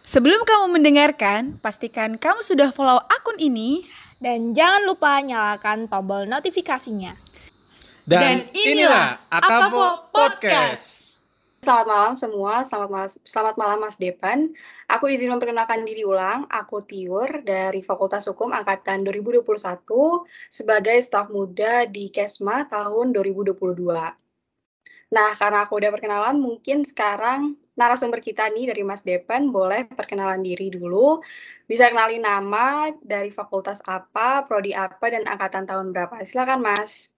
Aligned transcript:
Sebelum 0.00 0.42
kamu 0.48 0.80
mendengarkan, 0.80 1.60
pastikan 1.60 2.16
kamu 2.16 2.40
sudah 2.40 2.72
follow 2.72 3.00
akun 3.08 3.36
ini. 3.36 3.84
Dan 4.20 4.52
jangan 4.52 4.84
lupa 4.84 5.16
nyalakan 5.24 5.88
tombol 5.88 6.28
notifikasinya. 6.28 7.16
Dan 8.04 8.44
inilah 8.52 9.16
Akavo 9.32 10.12
Podcast. 10.12 11.16
Selamat 11.60 11.86
malam 11.88 12.14
semua, 12.16 12.64
selamat 12.64 12.88
malam, 12.88 13.10
selamat 13.24 13.54
malam 13.60 13.78
Mas 13.80 13.96
Depan. 14.00 14.52
Aku 14.92 15.08
izin 15.08 15.32
memperkenalkan 15.32 15.84
diri 15.84 16.08
ulang, 16.08 16.48
aku 16.48 16.84
Tiur 16.84 17.44
dari 17.44 17.84
Fakultas 17.84 18.28
Hukum 18.28 18.52
Angkatan 18.52 19.04
2021 19.04 19.44
sebagai 20.48 20.96
staf 21.04 21.28
muda 21.28 21.84
di 21.84 22.08
KESMA 22.08 22.68
tahun 22.68 23.12
2022. 23.12 23.56
Nah, 25.12 25.30
karena 25.36 25.68
aku 25.68 25.80
udah 25.80 25.90
perkenalan, 25.92 26.40
mungkin 26.40 26.84
sekarang 26.84 27.60
narasumber 27.80 28.20
kita 28.20 28.44
nih 28.52 28.68
dari 28.68 28.84
Mas 28.84 29.00
Depan 29.00 29.48
boleh 29.48 29.88
perkenalan 29.88 30.44
diri 30.44 30.68
dulu. 30.68 31.24
Bisa 31.64 31.88
kenali 31.88 32.20
nama, 32.20 32.92
dari 33.00 33.32
fakultas 33.32 33.80
apa, 33.88 34.44
prodi 34.44 34.76
apa, 34.76 35.08
dan 35.08 35.24
angkatan 35.24 35.64
tahun 35.64 35.96
berapa. 35.96 36.20
Silakan 36.20 36.60
Mas. 36.60 37.08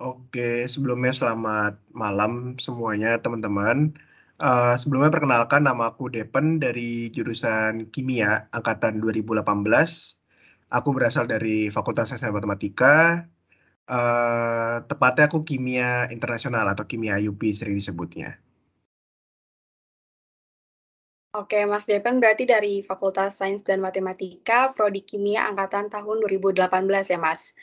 Oke, 0.00 0.68
sebelumnya 0.68 1.16
selamat 1.16 1.80
malam 1.96 2.60
semuanya 2.60 3.16
teman-teman. 3.16 3.96
Uh, 4.40 4.72
sebelumnya 4.80 5.12
perkenalkan 5.12 5.64
nama 5.64 5.92
aku 5.92 6.08
Depen 6.08 6.56
dari 6.56 7.12
jurusan 7.12 7.88
Kimia 7.92 8.48
angkatan 8.52 9.00
2018. 9.00 9.44
Aku 10.72 10.88
berasal 10.96 11.28
dari 11.28 11.68
Fakultas 11.68 12.08
Sains 12.12 12.32
Matematika. 12.32 13.28
Uh, 13.84 14.80
tepatnya 14.88 15.28
aku 15.28 15.44
Kimia 15.44 16.08
Internasional 16.08 16.64
atau 16.72 16.88
Kimia 16.88 17.20
IUP 17.20 17.52
sering 17.52 17.76
disebutnya. 17.76 18.40
Oke, 21.30 21.62
Mas 21.62 21.86
Depen 21.86 22.18
berarti 22.18 22.42
dari 22.42 22.82
Fakultas 22.82 23.38
Sains 23.38 23.62
dan 23.62 23.78
Matematika, 23.78 24.74
Prodi 24.74 24.98
Kimia 24.98 25.46
Angkatan 25.46 25.86
tahun 25.86 26.26
2018 26.26 26.66
ya, 27.06 27.22
Mas. 27.22 27.54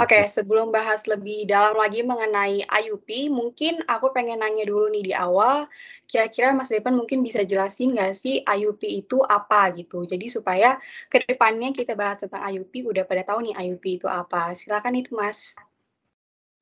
Oke, 0.00 0.24
sebelum 0.24 0.72
bahas 0.72 1.04
lebih 1.04 1.44
dalam 1.44 1.76
lagi 1.76 2.00
mengenai 2.00 2.64
IUP, 2.64 3.28
mungkin 3.28 3.84
aku 3.84 4.16
pengen 4.16 4.40
nanya 4.40 4.64
dulu 4.64 4.88
nih 4.88 5.04
di 5.04 5.12
awal, 5.12 5.68
kira-kira 6.08 6.56
Mas 6.56 6.72
Depen 6.72 6.96
mungkin 6.96 7.20
bisa 7.20 7.44
jelasin 7.44 7.92
nggak 7.92 8.16
sih 8.16 8.40
IUP 8.40 8.88
itu 8.88 9.20
apa 9.20 9.68
gitu? 9.76 10.08
Jadi 10.08 10.32
supaya 10.32 10.80
ke 11.12 11.20
depannya 11.20 11.76
kita 11.76 11.92
bahas 11.92 12.24
tentang 12.24 12.40
IUP, 12.40 12.88
udah 12.88 13.04
pada 13.04 13.20
tahu 13.20 13.44
nih 13.44 13.54
IUP 13.68 14.00
itu 14.00 14.08
apa. 14.08 14.56
Silakan 14.56 14.96
itu, 14.96 15.12
Mas. 15.12 15.52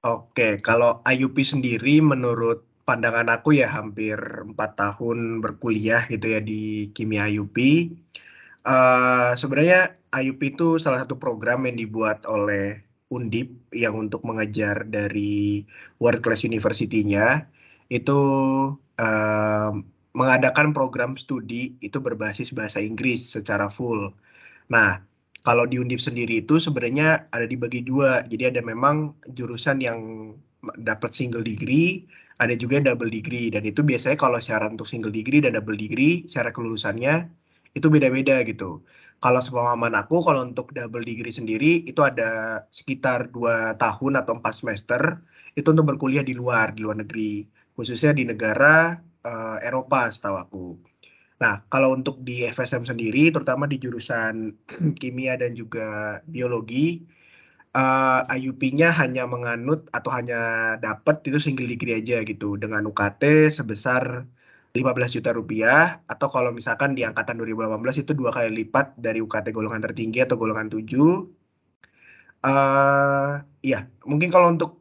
Oke, 0.03 0.59
kalau 0.59 1.07
IUP 1.07 1.39
sendiri 1.43 2.03
menurut 2.03 2.68
pandangan 2.89 3.29
aku 3.29 3.61
ya 3.61 3.69
hampir 3.69 4.17
empat 4.17 4.81
tahun 4.81 5.45
berkuliah 5.45 6.09
gitu 6.09 6.33
ya 6.33 6.41
di 6.41 6.89
kimia 6.97 7.29
IUP. 7.29 7.57
Uh, 8.65 9.37
sebenarnya 9.37 10.01
IUP 10.17 10.57
itu 10.57 10.81
salah 10.81 11.05
satu 11.05 11.21
program 11.21 11.69
yang 11.69 11.77
dibuat 11.77 12.25
oleh 12.25 12.81
Undip 13.09 13.49
yang 13.73 13.97
untuk 13.97 14.21
mengejar 14.25 14.85
dari 14.89 15.65
World 16.01 16.21
Class 16.21 16.45
University-nya 16.45 17.49
itu 17.89 18.21
uh, 19.01 19.73
mengadakan 20.13 20.77
program 20.77 21.17
studi 21.17 21.77
itu 21.81 21.97
berbasis 22.01 22.53
bahasa 22.53 22.85
Inggris 22.85 23.33
secara 23.33 23.73
full. 23.73 24.13
Nah, 24.69 25.01
kalau 25.45 25.65
di 25.65 25.81
Undip 25.81 26.05
sendiri 26.05 26.45
itu 26.45 26.61
sebenarnya 26.61 27.29
ada 27.33 27.49
dibagi 27.49 27.81
dua. 27.81 28.25
Jadi 28.29 28.53
ada 28.53 28.61
memang 28.61 29.17
jurusan 29.33 29.81
yang 29.81 30.01
dapat 30.85 31.15
single 31.17 31.47
degree, 31.47 32.05
ada 32.39 32.55
juga 32.55 32.79
yang 32.79 32.87
double 32.87 33.11
degree 33.11 33.51
dan 33.51 33.67
itu 33.67 33.83
biasanya 33.83 34.19
kalau 34.19 34.39
syarat 34.39 34.71
untuk 34.71 34.87
single 34.87 35.11
degree 35.11 35.43
dan 35.43 35.59
double 35.59 35.75
degree 35.75 36.27
syarat 36.31 36.55
kelulusannya 36.55 37.27
itu 37.75 37.87
beda-beda 37.91 38.43
gitu. 38.47 38.83
Kalau 39.19 39.41
sepemahaman 39.43 39.99
aku 39.99 40.23
kalau 40.23 40.47
untuk 40.47 40.71
double 40.71 41.03
degree 41.03 41.35
sendiri 41.35 41.83
itu 41.83 41.99
ada 42.07 42.63
sekitar 42.71 43.35
dua 43.35 43.75
tahun 43.75 44.23
atau 44.23 44.39
empat 44.39 44.55
semester 44.55 45.03
itu 45.59 45.67
untuk 45.75 45.91
berkuliah 45.91 46.23
di 46.23 46.39
luar 46.39 46.71
di 46.71 46.87
luar 46.87 47.03
negeri 47.03 47.43
khususnya 47.75 48.15
di 48.15 48.23
negara 48.27 48.95
uh, 49.27 49.59
Eropa 49.63 50.07
setahu 50.11 50.37
aku. 50.39 50.67
Nah, 51.39 51.63
kalau 51.71 51.95
untuk 51.95 52.19
di 52.27 52.43
FSM 52.43 52.83
sendiri, 52.83 53.31
terutama 53.31 53.71
di 53.71 53.79
jurusan 53.79 54.59
kimia 55.01 55.39
dan 55.39 55.55
juga 55.55 56.19
biologi, 56.27 57.07
uh, 57.79 58.21
eh, 58.27 58.39
IUP-nya 58.43 58.89
hanya 59.01 59.23
menganut 59.31 59.81
atau 59.97 60.11
hanya 60.17 60.39
dapat 60.83 61.23
itu 61.29 61.39
single 61.39 61.69
degree 61.71 61.95
aja 62.01 62.17
gitu 62.27 62.59
dengan 62.63 62.83
UKT 62.91 63.23
sebesar 63.59 64.27
15 64.77 65.17
juta 65.17 65.31
rupiah 65.39 66.03
atau 66.13 66.29
kalau 66.35 66.51
misalkan 66.59 66.93
di 66.99 67.03
angkatan 67.09 67.41
2018 67.41 68.05
itu 68.05 68.13
dua 68.21 68.31
kali 68.37 68.51
lipat 68.65 68.95
dari 69.01 69.19
UKT 69.25 69.47
golongan 69.57 69.83
tertinggi 69.87 70.19
atau 70.27 70.37
golongan 70.39 70.69
7. 70.71 70.79
Uh, 72.39 73.43
iya, 73.67 73.91
mungkin 74.07 74.31
kalau 74.31 74.55
untuk 74.55 74.79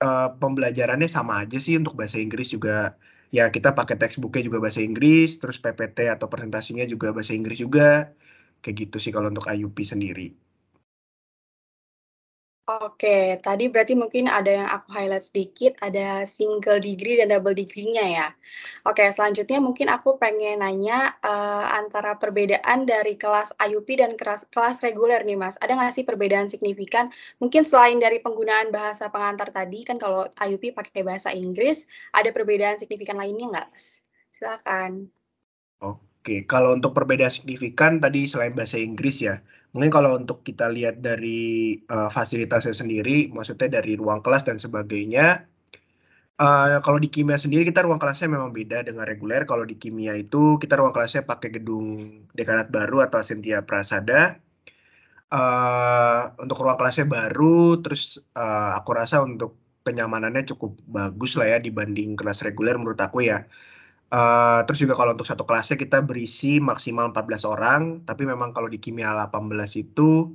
uh, 0.00 0.32
pembelajarannya 0.40 1.08
sama 1.10 1.44
aja 1.44 1.58
sih 1.60 1.76
untuk 1.76 1.94
bahasa 1.98 2.16
Inggris 2.16 2.48
juga 2.54 2.96
ya 3.28 3.52
kita 3.52 3.76
pakai 3.76 3.96
textbooknya 4.00 4.42
juga 4.48 4.58
bahasa 4.64 4.80
Inggris, 4.80 5.36
terus 5.40 5.60
PPT 5.60 6.08
atau 6.14 6.26
presentasinya 6.32 6.84
juga 6.88 7.12
bahasa 7.12 7.32
Inggris 7.36 7.58
juga. 7.60 8.12
Kayak 8.62 8.76
gitu 8.88 8.96
sih 9.02 9.12
kalau 9.14 9.28
untuk 9.30 9.46
IUP 9.46 9.78
sendiri. 9.84 10.47
Oke, 12.68 13.40
tadi 13.40 13.72
berarti 13.72 13.96
mungkin 13.96 14.28
ada 14.28 14.52
yang 14.52 14.68
aku 14.68 14.92
highlight 14.92 15.24
sedikit, 15.24 15.72
ada 15.80 16.28
single 16.28 16.76
degree 16.76 17.16
dan 17.16 17.32
double 17.32 17.56
degree-nya 17.56 18.04
ya. 18.04 18.28
Oke, 18.84 19.08
selanjutnya 19.08 19.56
mungkin 19.56 19.88
aku 19.88 20.20
pengen 20.20 20.60
nanya 20.60 21.16
uh, 21.24 21.64
antara 21.72 22.20
perbedaan 22.20 22.84
dari 22.84 23.16
kelas 23.16 23.56
IUP 23.56 23.88
dan 23.96 24.20
kelas, 24.20 24.44
kelas 24.52 24.84
reguler 24.84 25.24
nih 25.24 25.40
Mas. 25.40 25.56
Ada 25.64 25.80
nggak 25.80 25.96
sih 25.96 26.04
perbedaan 26.04 26.52
signifikan? 26.52 27.08
Mungkin 27.40 27.64
selain 27.64 27.96
dari 27.96 28.20
penggunaan 28.20 28.68
bahasa 28.68 29.08
pengantar 29.08 29.48
tadi, 29.48 29.88
kan 29.88 29.96
kalau 29.96 30.28
IUP 30.36 30.76
pakai 30.76 31.00
bahasa 31.00 31.32
Inggris, 31.32 31.88
ada 32.12 32.28
perbedaan 32.36 32.76
signifikan 32.76 33.16
lainnya 33.16 33.48
nggak 33.48 33.68
Mas? 33.72 34.04
Silakan. 34.36 35.08
Oke, 35.80 36.44
kalau 36.44 36.76
untuk 36.76 36.92
perbedaan 36.92 37.32
signifikan 37.32 37.96
tadi 37.96 38.28
selain 38.28 38.52
bahasa 38.52 38.76
Inggris 38.76 39.24
ya, 39.24 39.40
Mungkin 39.76 39.92
kalau 39.92 40.16
untuk 40.16 40.40
kita 40.48 40.72
lihat 40.72 41.04
dari 41.04 41.76
uh, 41.92 42.08
fasilitasnya 42.08 42.72
sendiri, 42.72 43.28
maksudnya 43.28 43.68
dari 43.68 44.00
ruang 44.00 44.24
kelas 44.24 44.48
dan 44.48 44.56
sebagainya, 44.56 45.44
uh, 46.40 46.80
kalau 46.80 46.96
di 46.96 47.08
kimia 47.12 47.36
sendiri 47.36 47.68
kita 47.68 47.84
ruang 47.84 48.00
kelasnya 48.00 48.32
memang 48.32 48.50
beda 48.56 48.86
dengan 48.86 49.04
reguler. 49.04 49.44
Kalau 49.44 49.68
di 49.68 49.76
kimia 49.76 50.16
itu 50.16 50.56
kita 50.56 50.80
ruang 50.80 50.96
kelasnya 50.96 51.22
pakai 51.28 51.60
gedung 51.60 52.24
dekanat 52.32 52.72
baru 52.72 53.04
atau 53.04 53.20
Asentia 53.20 53.60
Prasada. 53.66 54.40
Uh, 55.28 56.32
untuk 56.40 56.64
ruang 56.64 56.80
kelasnya 56.80 57.04
baru, 57.04 57.76
terus 57.84 58.16
uh, 58.32 58.72
aku 58.80 58.96
rasa 58.96 59.20
untuk 59.20 59.60
kenyamanannya 59.84 60.48
cukup 60.48 60.80
bagus 60.88 61.36
lah 61.36 61.56
ya 61.56 61.58
dibanding 61.60 62.16
kelas 62.16 62.40
reguler 62.40 62.80
menurut 62.80 62.96
aku 63.00 63.28
ya. 63.28 63.44
Uh, 64.08 64.64
terus 64.64 64.80
juga 64.80 64.96
kalau 64.96 65.12
untuk 65.12 65.28
satu 65.28 65.44
kelasnya 65.44 65.76
kita 65.76 66.00
berisi 66.00 66.56
maksimal 66.64 67.12
14 67.12 67.44
orang, 67.44 67.80
tapi 68.08 68.24
memang 68.24 68.56
kalau 68.56 68.68
di 68.72 68.80
kimia 68.80 69.12
18 69.12 69.52
itu 69.84 70.32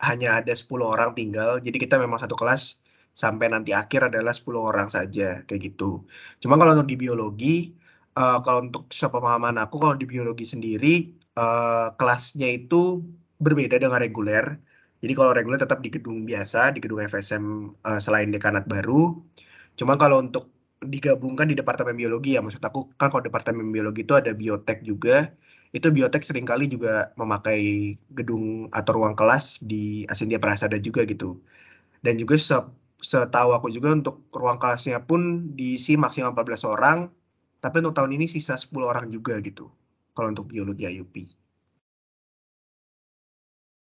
hanya 0.00 0.40
ada 0.40 0.52
10 0.56 0.80
orang 0.84 1.12
tinggal. 1.12 1.60
Jadi 1.60 1.76
kita 1.84 2.00
memang 2.00 2.16
satu 2.22 2.32
kelas 2.32 2.80
sampai 3.12 3.52
nanti 3.52 3.76
akhir 3.76 4.08
adalah 4.08 4.32
10 4.32 4.56
orang 4.56 4.88
saja 4.88 5.44
kayak 5.46 5.60
gitu. 5.74 6.02
Cuma 6.40 6.56
kalau 6.56 6.72
untuk 6.74 6.88
di 6.88 6.96
biologi, 6.96 7.76
uh, 8.16 8.40
kalau 8.40 8.64
untuk 8.66 8.88
sepemahaman 8.88 9.60
aku 9.60 9.76
kalau 9.82 9.94
di 10.00 10.06
biologi 10.08 10.48
sendiri 10.48 11.12
uh, 11.36 11.92
kelasnya 12.00 12.48
itu 12.64 13.04
berbeda 13.42 13.76
dengan 13.82 14.00
reguler. 14.00 14.56
Jadi 15.04 15.12
kalau 15.12 15.36
reguler 15.36 15.60
tetap 15.60 15.84
di 15.84 15.92
gedung 15.92 16.24
biasa, 16.24 16.72
di 16.72 16.80
gedung 16.80 17.04
FSM 17.04 17.44
uh, 17.84 18.00
selain 18.00 18.32
dekanat 18.32 18.64
baru. 18.64 19.20
Cuma 19.76 20.00
kalau 20.00 20.24
untuk 20.24 20.53
digabungkan 20.92 21.46
di 21.50 21.56
departemen 21.60 21.96
biologi 21.96 22.36
ya 22.36 22.40
maksud 22.44 22.62
aku 22.62 22.92
kan 23.00 23.08
kalau 23.12 23.22
departemen 23.28 23.68
biologi 23.74 24.00
itu 24.06 24.14
ada 24.20 24.30
biotek 24.36 24.78
juga 24.84 25.32
itu 25.74 25.86
biotek 25.90 26.22
sering 26.28 26.46
kali 26.46 26.70
juga 26.70 27.10
memakai 27.20 27.94
gedung 28.14 28.70
atau 28.70 28.92
ruang 28.98 29.14
kelas 29.18 29.44
di 29.64 30.06
Asindia 30.12 30.38
Prasada 30.38 30.78
juga 30.78 31.02
gitu 31.08 31.40
dan 32.04 32.14
juga 32.22 32.36
se 32.38 32.58
setahu 33.04 33.50
aku 33.56 33.68
juga 33.76 33.92
untuk 33.98 34.16
ruang 34.32 34.56
kelasnya 34.62 34.98
pun 35.04 35.52
diisi 35.58 35.92
maksimal 36.00 36.32
14 36.32 36.64
orang 36.64 36.98
tapi 37.64 37.76
untuk 37.82 37.94
tahun 37.98 38.12
ini 38.16 38.26
sisa 38.30 38.54
10 38.56 38.86
orang 38.92 39.06
juga 39.12 39.40
gitu 39.44 39.68
kalau 40.16 40.28
untuk 40.32 40.46
biologi 40.52 40.84
IUP. 40.88 41.16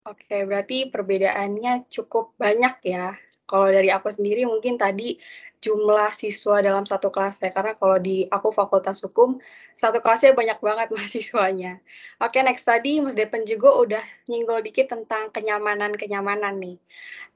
Oke, 0.06 0.38
berarti 0.50 0.78
perbedaannya 0.94 1.90
cukup 1.90 2.26
banyak 2.38 2.76
ya. 2.94 3.18
Kalau 3.46 3.70
dari 3.70 3.94
aku 3.94 4.10
sendiri 4.10 4.44
mungkin 4.50 4.76
tadi 4.82 5.18
jumlah 5.66 6.14
siswa 6.14 6.62
dalam 6.62 6.86
satu 6.86 7.10
kelas 7.10 7.42
ya, 7.42 7.50
karena 7.50 7.74
kalau 7.74 7.98
di 7.98 8.26
aku 8.30 8.54
fakultas 8.54 9.02
hukum, 9.02 9.42
satu 9.74 9.98
kelasnya 10.04 10.38
banyak 10.38 10.60
banget 10.62 10.88
mahasiswanya. 10.94 11.82
Oke, 12.22 12.42
next 12.46 12.66
tadi 12.70 13.02
Mas 13.02 13.18
Depen 13.18 13.46
juga 13.50 13.74
udah 13.74 14.04
nyinggol 14.30 14.62
dikit 14.62 14.94
tentang 14.94 15.34
kenyamanan-kenyamanan 15.34 16.58
nih. 16.62 16.78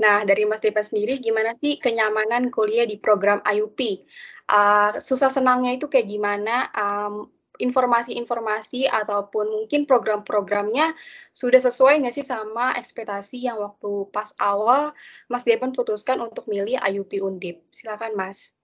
Nah, 0.01 0.21
dari 0.25 0.45
Mas 0.45 0.61
Depen 0.61 0.85
sendiri, 0.85 1.17
gimana 1.17 1.57
sih 1.57 1.81
kenyamanan 1.81 2.53
kuliah 2.53 2.85
di 2.85 3.01
program 3.01 3.41
IUP? 3.45 4.05
Uh, 4.49 4.97
susah 5.01 5.29
senangnya 5.29 5.77
itu 5.77 5.85
kayak 5.89 6.09
gimana? 6.09 6.69
Um, 6.73 7.29
informasi-informasi 7.59 8.87
ataupun 8.87 9.51
mungkin 9.51 9.83
program-programnya 9.83 10.95
sudah 11.35 11.59
sesuai 11.59 12.01
nggak 12.01 12.15
sih 12.15 12.25
sama 12.25 12.73
ekspektasi 12.79 13.43
yang 13.43 13.59
waktu 13.59 14.07
pas 14.15 14.31
awal 14.39 14.95
Mas 15.27 15.43
Depan 15.43 15.75
putuskan 15.75 16.23
untuk 16.23 16.47
milih 16.47 16.79
IUP 16.79 17.19
Undip? 17.19 17.61
Silakan 17.69 18.15
Mas. 18.15 18.55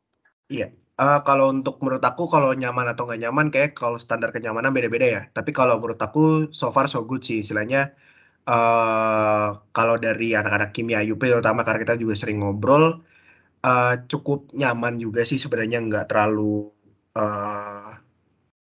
Iya, 0.48 0.72
uh, 1.02 1.20
kalau 1.28 1.52
untuk 1.52 1.82
menurut 1.84 2.04
aku 2.04 2.30
kalau 2.32 2.56
nyaman 2.56 2.88
atau 2.92 3.04
nggak 3.08 3.22
nyaman 3.28 3.48
kayak 3.52 3.72
kalau 3.76 4.00
standar 4.00 4.32
kenyamanan 4.32 4.72
beda-beda 4.72 5.08
ya. 5.08 5.22
Tapi 5.36 5.52
kalau 5.52 5.78
menurut 5.80 6.00
aku 6.00 6.50
so 6.56 6.72
far 6.72 6.88
so 6.88 7.04
good 7.04 7.22
sih 7.26 7.44
istilahnya, 7.44 7.92
uh, 8.48 9.60
kalau 9.76 9.96
dari 10.00 10.34
anak-anak 10.38 10.72
kimia 10.72 11.04
IUP 11.04 11.22
terutama 11.26 11.66
karena 11.68 11.82
kita 11.84 11.96
juga 12.00 12.16
sering 12.16 12.40
ngobrol, 12.42 13.02
uh, 13.66 13.94
cukup 14.08 14.54
nyaman 14.56 15.02
juga 15.02 15.26
sih 15.28 15.42
sebenarnya 15.42 15.82
nggak 15.84 16.06
terlalu, 16.14 16.70
uh, 17.18 18.05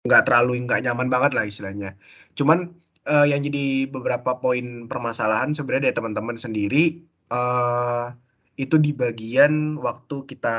nggak 0.08 0.24
terlalu 0.26 0.66
nggak 0.66 0.82
nyaman 0.86 1.08
banget 1.14 1.32
lah 1.38 1.46
istilahnya. 1.46 1.90
Cuman, 2.38 2.74
uh, 3.06 3.26
yang 3.30 3.42
jadi 3.46 3.90
beberapa 3.90 4.38
poin 4.42 4.90
permasalahan 4.90 5.54
sebenarnya 5.54 5.92
dari 5.94 5.98
teman-teman 5.98 6.38
sendiri, 6.38 7.02
uh, 7.30 8.14
itu 8.60 8.76
di 8.78 8.92
bagian 8.94 9.78
waktu 9.82 10.28
kita 10.30 10.58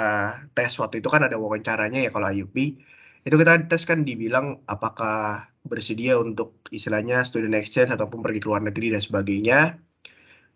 tes 0.57 0.73
waktu 0.81 1.03
itu 1.03 1.09
kan 1.13 1.23
ada 1.27 1.37
wawancaranya 1.39 2.07
ya 2.07 2.11
kalau 2.15 2.31
IUP, 2.31 2.57
itu 3.27 3.35
kita 3.39 3.67
tes 3.71 3.83
kan 3.87 4.03
dibilang 4.03 4.59
apakah 4.67 5.47
bersedia 5.63 6.19
untuk 6.19 6.59
istilahnya 6.75 7.23
student 7.23 7.55
exchange 7.55 7.95
ataupun 7.95 8.19
pergi 8.25 8.43
ke 8.43 8.47
luar 8.51 8.63
negeri 8.67 8.95
dan 8.95 9.03
sebagainya. 9.03 9.61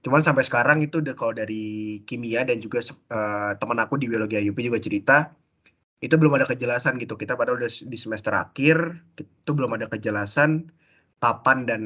Cuman 0.02 0.22
sampai 0.22 0.46
sekarang 0.46 0.78
itu 0.82 1.02
kalau 1.18 1.34
dari 1.34 1.98
kimia 2.06 2.46
dan 2.46 2.62
juga 2.62 2.82
uh, 3.10 3.54
teman 3.58 3.78
aku 3.82 3.98
di 3.98 4.06
biologi 4.10 4.38
IUP 4.38 4.58
juga 4.62 4.78
cerita, 4.82 5.16
itu 6.04 6.14
belum 6.16 6.36
ada 6.36 6.46
kejelasan 6.48 7.00
gitu. 7.00 7.16
Kita 7.16 7.34
padahal 7.36 7.64
udah 7.64 7.70
di 7.72 7.98
semester 7.98 8.32
akhir, 8.36 9.00
itu 9.16 9.50
belum 9.52 9.76
ada 9.76 9.88
kejelasan 9.88 10.68
kapan 11.20 11.58
dan 11.64 11.82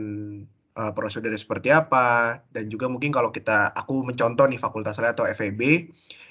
uh, 0.74 0.92
prosedurnya 0.94 1.38
seperti 1.38 1.70
apa 1.70 2.40
dan 2.50 2.66
juga 2.66 2.90
mungkin 2.90 3.14
kalau 3.14 3.30
kita 3.30 3.70
aku 3.74 4.02
mencontoh 4.02 4.46
nih 4.46 4.58
fakultas 4.58 4.98
saya 4.98 5.14
atau 5.14 5.26
FEB 5.28 5.60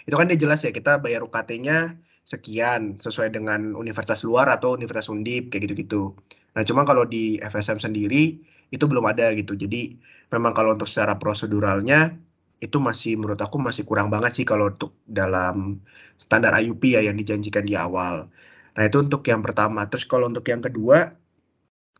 itu 0.07 0.15
kan 0.15 0.27
dia 0.27 0.39
jelas 0.39 0.63
ya 0.65 0.71
kita 0.73 0.99
bayar 0.99 1.23
UKT-nya 1.23 1.95
sekian 2.25 3.01
sesuai 3.01 3.33
dengan 3.33 3.73
universitas 3.73 4.21
luar 4.21 4.49
atau 4.51 4.77
universitas 4.77 5.09
undip 5.09 5.49
kayak 5.49 5.69
gitu-gitu. 5.69 6.13
Nah 6.53 6.61
cuma 6.65 6.85
kalau 6.85 7.05
di 7.05 7.41
FSM 7.41 7.81
sendiri 7.81 8.37
itu 8.69 8.85
belum 8.85 9.05
ada 9.09 9.33
gitu. 9.33 9.57
Jadi 9.57 9.97
memang 10.29 10.53
kalau 10.53 10.77
untuk 10.77 10.85
secara 10.85 11.17
proseduralnya 11.17 12.13
itu 12.59 12.77
masih 12.77 13.15
menurut 13.19 13.39
aku 13.39 13.57
masih 13.59 13.83
kurang 13.88 14.07
banget 14.13 14.31
sih 14.38 14.45
kalau 14.47 14.71
untuk 14.71 14.91
dalam 15.07 15.79
standar 16.19 16.51
IUP 16.59 16.83
ya 16.95 17.01
yang 17.03 17.15
dijanjikan 17.15 17.63
di 17.63 17.75
awal. 17.79 18.27
Nah 18.75 18.83
itu 18.88 18.97
untuk 19.00 19.23
yang 19.31 19.41
pertama. 19.45 19.88
Terus 19.88 20.06
kalau 20.07 20.27
untuk 20.31 20.45
yang 20.51 20.61
kedua 20.63 21.15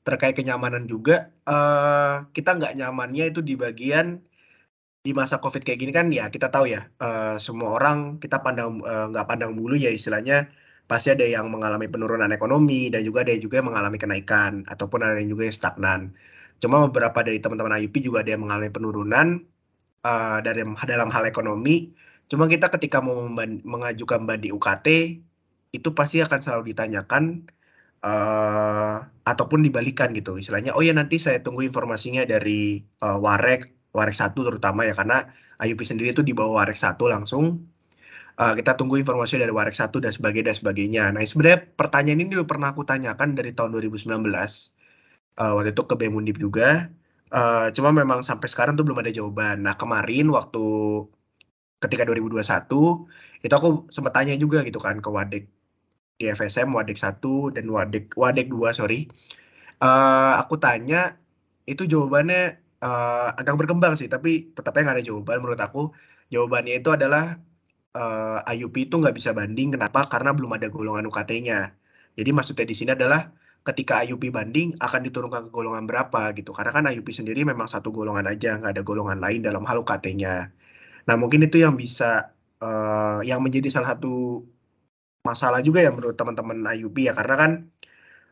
terkait 0.04 0.36
kenyamanan 0.36 0.88
juga 0.90 1.30
uh, 1.46 2.26
kita 2.36 2.56
nggak 2.58 2.74
nyamannya 2.80 3.36
itu 3.36 3.40
di 3.44 3.54
bagian 3.60 4.20
di 5.00 5.12
masa 5.16 5.40
covid 5.40 5.64
kayak 5.64 5.80
gini 5.80 5.92
kan 5.96 6.12
ya 6.12 6.28
kita 6.28 6.52
tahu 6.52 6.66
ya 6.76 6.92
uh, 7.00 7.40
semua 7.40 7.80
orang 7.80 8.20
kita 8.20 8.44
pandang 8.44 8.84
nggak 8.84 9.26
uh, 9.26 9.30
pandang 9.30 9.56
bulu 9.56 9.76
ya 9.80 9.92
istilahnya 9.92 10.52
pasti 10.90 11.14
ada 11.14 11.24
yang 11.24 11.54
mengalami 11.54 11.86
penurunan 11.86 12.34
ekonomi 12.34 12.90
dan 12.90 13.06
juga 13.06 13.22
ada 13.22 13.32
yang 13.38 13.44
juga 13.46 13.62
yang 13.62 13.70
mengalami 13.70 13.98
kenaikan 14.02 14.66
ataupun 14.66 15.06
ada 15.06 15.22
yang 15.22 15.30
juga 15.38 15.44
yang 15.46 15.56
stagnan. 15.56 16.02
Cuma 16.60 16.90
beberapa 16.90 17.22
dari 17.22 17.38
teman-teman 17.40 17.78
IUP 17.86 18.02
juga 18.02 18.26
ada 18.26 18.34
yang 18.34 18.44
mengalami 18.44 18.74
penurunan 18.74 19.28
uh, 20.06 20.40
dari 20.44 20.64
dalam 20.66 21.10
hal 21.12 21.24
ekonomi. 21.28 21.92
Cuma 22.30 22.46
kita 22.46 22.70
ketika 22.70 23.02
mau 23.02 23.26
mengajukan 23.66 24.24
banding 24.24 24.54
UKT 24.54 24.88
itu 25.74 25.90
pasti 25.94 26.22
akan 26.22 26.40
selalu 26.42 26.74
ditanyakan 26.74 27.46
uh, 28.06 29.06
ataupun 29.26 29.62
dibalikan 29.62 30.10
gitu 30.18 30.42
istilahnya 30.42 30.74
oh 30.74 30.82
ya 30.82 30.94
nanti 30.98 31.22
saya 31.22 31.42
tunggu 31.46 31.62
informasinya 31.62 32.26
dari 32.26 32.82
uh, 33.06 33.22
Warek 33.22 33.70
Warek 33.94 34.18
satu 34.18 34.46
terutama 34.50 34.86
ya 34.86 34.98
karena 34.98 35.30
IUP 35.62 35.82
sendiri 35.86 36.16
itu 36.16 36.26
di 36.26 36.34
bawah 36.34 36.64
Warek 36.64 36.78
satu 36.78 37.06
langsung 37.10 37.70
uh, 38.40 38.54
kita 38.56 38.80
tunggu 38.80 38.98
informasi 38.98 39.38
dari 39.38 39.52
Warek 39.52 39.76
satu 39.76 40.00
dan 40.00 40.16
sebagainya 40.16 40.56
dan 40.56 40.58
sebagainya. 40.58 41.04
Nah 41.14 41.22
sebenarnya 41.28 41.70
pertanyaan 41.76 42.24
ini 42.24 42.30
juga 42.40 42.46
pernah 42.56 42.72
aku 42.72 42.88
tanyakan 42.88 43.36
dari 43.36 43.52
tahun 43.52 43.76
2019 43.76 44.10
uh, 45.38 45.54
waktu 45.60 45.70
itu 45.76 45.84
ke 45.84 45.96
Bemundip 46.00 46.38
juga. 46.40 46.88
Uh, 47.30 47.70
cuma 47.76 47.94
memang 47.94 48.26
sampai 48.26 48.48
sekarang 48.50 48.74
tuh 48.78 48.86
belum 48.88 49.00
ada 49.02 49.12
jawaban. 49.14 49.62
Nah 49.66 49.76
kemarin 49.78 50.26
waktu 50.34 50.60
ketika 51.84 52.04
2021 52.10 52.42
itu 53.46 53.54
aku 53.56 53.70
sempat 53.94 54.12
tanya 54.18 54.36
juga 54.36 54.66
gitu 54.68 54.80
kan 54.82 55.00
ke 55.00 55.10
Wadek 55.10 55.44
di 56.20 56.26
FSM 56.28 56.76
Wadek 56.76 56.98
1 57.00 57.56
dan 57.56 57.66
Wadek 57.70 58.06
Wadek 58.18 58.48
2 58.52 58.80
sorry. 58.80 59.08
Uh, 59.80 60.36
aku 60.42 60.60
tanya 60.60 61.16
itu 61.70 61.86
jawabannya 61.88 62.60
uh, 62.84 63.32
agak 63.40 63.56
berkembang 63.60 63.94
sih 63.96 64.10
tapi 64.12 64.52
tetapnya 64.52 64.92
nggak 64.92 64.98
ada 65.02 65.06
jawaban 65.10 65.38
menurut 65.44 65.62
aku. 65.62 65.82
Jawabannya 66.34 66.82
itu 66.82 66.90
adalah 66.94 67.38
uh, 67.98 68.40
IUP 68.54 68.76
itu 68.90 68.96
nggak 69.02 69.16
bisa 69.18 69.32
banding. 69.38 69.74
Kenapa? 69.76 70.10
Karena 70.12 70.34
belum 70.36 70.52
ada 70.58 70.68
golongan 70.74 71.08
UKT-nya 71.10 71.80
jadi 72.20 72.30
maksudnya 72.36 72.66
di 72.68 72.76
sini 72.76 72.92
adalah 72.92 73.32
ketika 73.68 74.02
IUP 74.08 74.32
banding 74.32 74.74
akan 74.80 75.02
diturunkan 75.08 75.42
ke 75.48 75.52
golongan 75.52 75.86
berapa 75.90 76.32
gitu 76.38 76.52
karena 76.56 76.72
kan 76.76 76.84
IUP 76.90 77.10
sendiri 77.12 77.44
memang 77.44 77.68
satu 77.68 77.92
golongan 77.92 78.26
aja 78.32 78.58
nggak 78.60 78.72
ada 78.80 78.84
golongan 78.84 79.20
lain 79.20 79.44
dalam 79.44 79.64
hal 79.68 79.84
UKT-nya 79.84 80.52
nah 81.08 81.16
mungkin 81.20 81.46
itu 81.46 81.62
yang 81.62 81.76
bisa 81.76 82.34
uh, 82.64 83.20
yang 83.26 83.40
menjadi 83.44 83.68
salah 83.74 83.96
satu 83.98 84.46
masalah 85.24 85.60
juga 85.64 85.84
ya 85.84 85.92
menurut 85.92 86.16
teman-teman 86.16 86.58
IUP 86.80 86.98
ya 87.08 87.14
karena 87.18 87.36
kan 87.36 87.52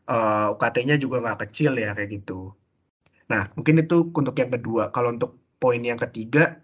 uh, 0.08 0.54
UKT-nya 0.56 0.96
juga 1.00 1.16
nggak 1.24 1.38
kecil 1.48 1.76
ya 1.76 1.92
kayak 1.96 2.10
gitu. 2.22 2.56
Nah 3.32 3.52
mungkin 3.56 3.74
itu 3.84 3.96
untuk 4.10 4.36
yang 4.40 4.50
kedua. 4.52 4.90
Kalau 4.94 5.12
untuk 5.14 5.36
poin 5.60 5.80
yang 5.84 6.00
ketiga, 6.00 6.60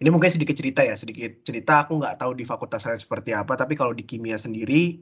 ini 0.00 0.08
mungkin 0.12 0.30
sedikit 0.32 0.56
cerita 0.56 0.80
ya 0.84 0.94
sedikit 0.96 1.44
cerita 1.46 1.72
aku 1.86 1.92
nggak 2.00 2.16
tahu 2.20 2.32
di 2.36 2.44
fakultas 2.44 2.84
saya 2.84 2.98
seperti 3.00 3.32
apa 3.32 3.52
tapi 3.56 3.74
kalau 3.78 3.92
di 3.96 4.04
kimia 4.04 4.36
sendiri 4.36 5.00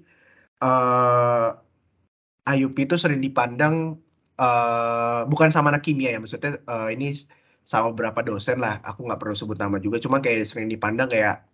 uh, 0.62 0.68
eh, 0.68 1.48
IUP 2.44 2.76
itu 2.76 2.96
sering 3.00 3.24
dipandang 3.24 3.96
uh, 4.36 5.24
bukan 5.28 5.48
sama 5.48 5.72
anak 5.72 5.84
kimia 5.86 6.16
ya 6.16 6.18
maksudnya 6.20 6.60
uh, 6.68 6.92
ini 6.92 7.16
sama 7.64 7.96
beberapa 7.96 8.20
dosen 8.20 8.60
lah 8.60 8.80
aku 8.84 9.08
nggak 9.08 9.20
perlu 9.20 9.32
sebut 9.32 9.56
nama 9.56 9.80
juga 9.80 9.96
cuma 9.96 10.20
kayak 10.20 10.44
sering 10.44 10.68
dipandang 10.68 11.08
kayak 11.08 11.48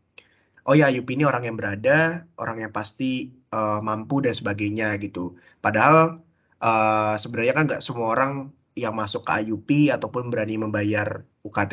oh 0.68 0.74
ya 0.76 0.86
IUP 0.92 1.08
ini 1.16 1.24
orang 1.24 1.46
yang 1.48 1.56
berada, 1.56 2.26
orang 2.36 2.62
yang 2.62 2.72
pasti 2.74 3.32
uh, 3.54 3.80
mampu 3.80 4.20
dan 4.24 4.34
sebagainya 4.36 4.96
gitu. 5.00 5.36
Padahal 5.64 6.20
uh, 6.60 7.14
sebenarnya 7.16 7.54
kan 7.56 7.64
nggak 7.68 7.82
semua 7.84 8.12
orang 8.14 8.32
yang 8.76 8.94
masuk 8.94 9.26
ke 9.26 9.32
IUP 9.46 9.90
ataupun 9.92 10.30
berani 10.30 10.56
membayar 10.60 11.24
UKT 11.42 11.72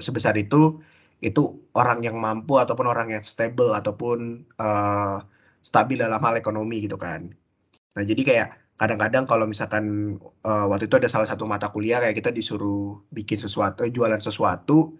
sebesar 0.00 0.36
itu 0.38 0.80
itu 1.18 1.58
orang 1.74 2.06
yang 2.06 2.14
mampu 2.14 2.62
ataupun 2.62 2.86
orang 2.86 3.10
yang 3.10 3.24
stable 3.26 3.74
ataupun 3.74 4.46
uh, 4.62 5.18
stabil 5.66 5.98
dalam 5.98 6.22
hal 6.22 6.38
ekonomi 6.38 6.84
gitu 6.86 6.94
kan. 6.94 7.34
Nah 7.96 8.02
jadi 8.04 8.22
kayak 8.28 8.48
kadang-kadang 8.78 9.24
kalau 9.26 9.44
misalkan 9.48 10.16
uh, 10.46 10.66
waktu 10.70 10.86
itu 10.86 10.96
ada 11.00 11.10
salah 11.10 11.28
satu 11.30 11.44
mata 11.48 11.70
kuliah 11.74 11.98
kayak 12.02 12.16
kita 12.18 12.30
disuruh 12.34 13.00
bikin 13.14 13.38
sesuatu, 13.40 13.86
jualan 13.88 14.20
sesuatu. 14.20 14.98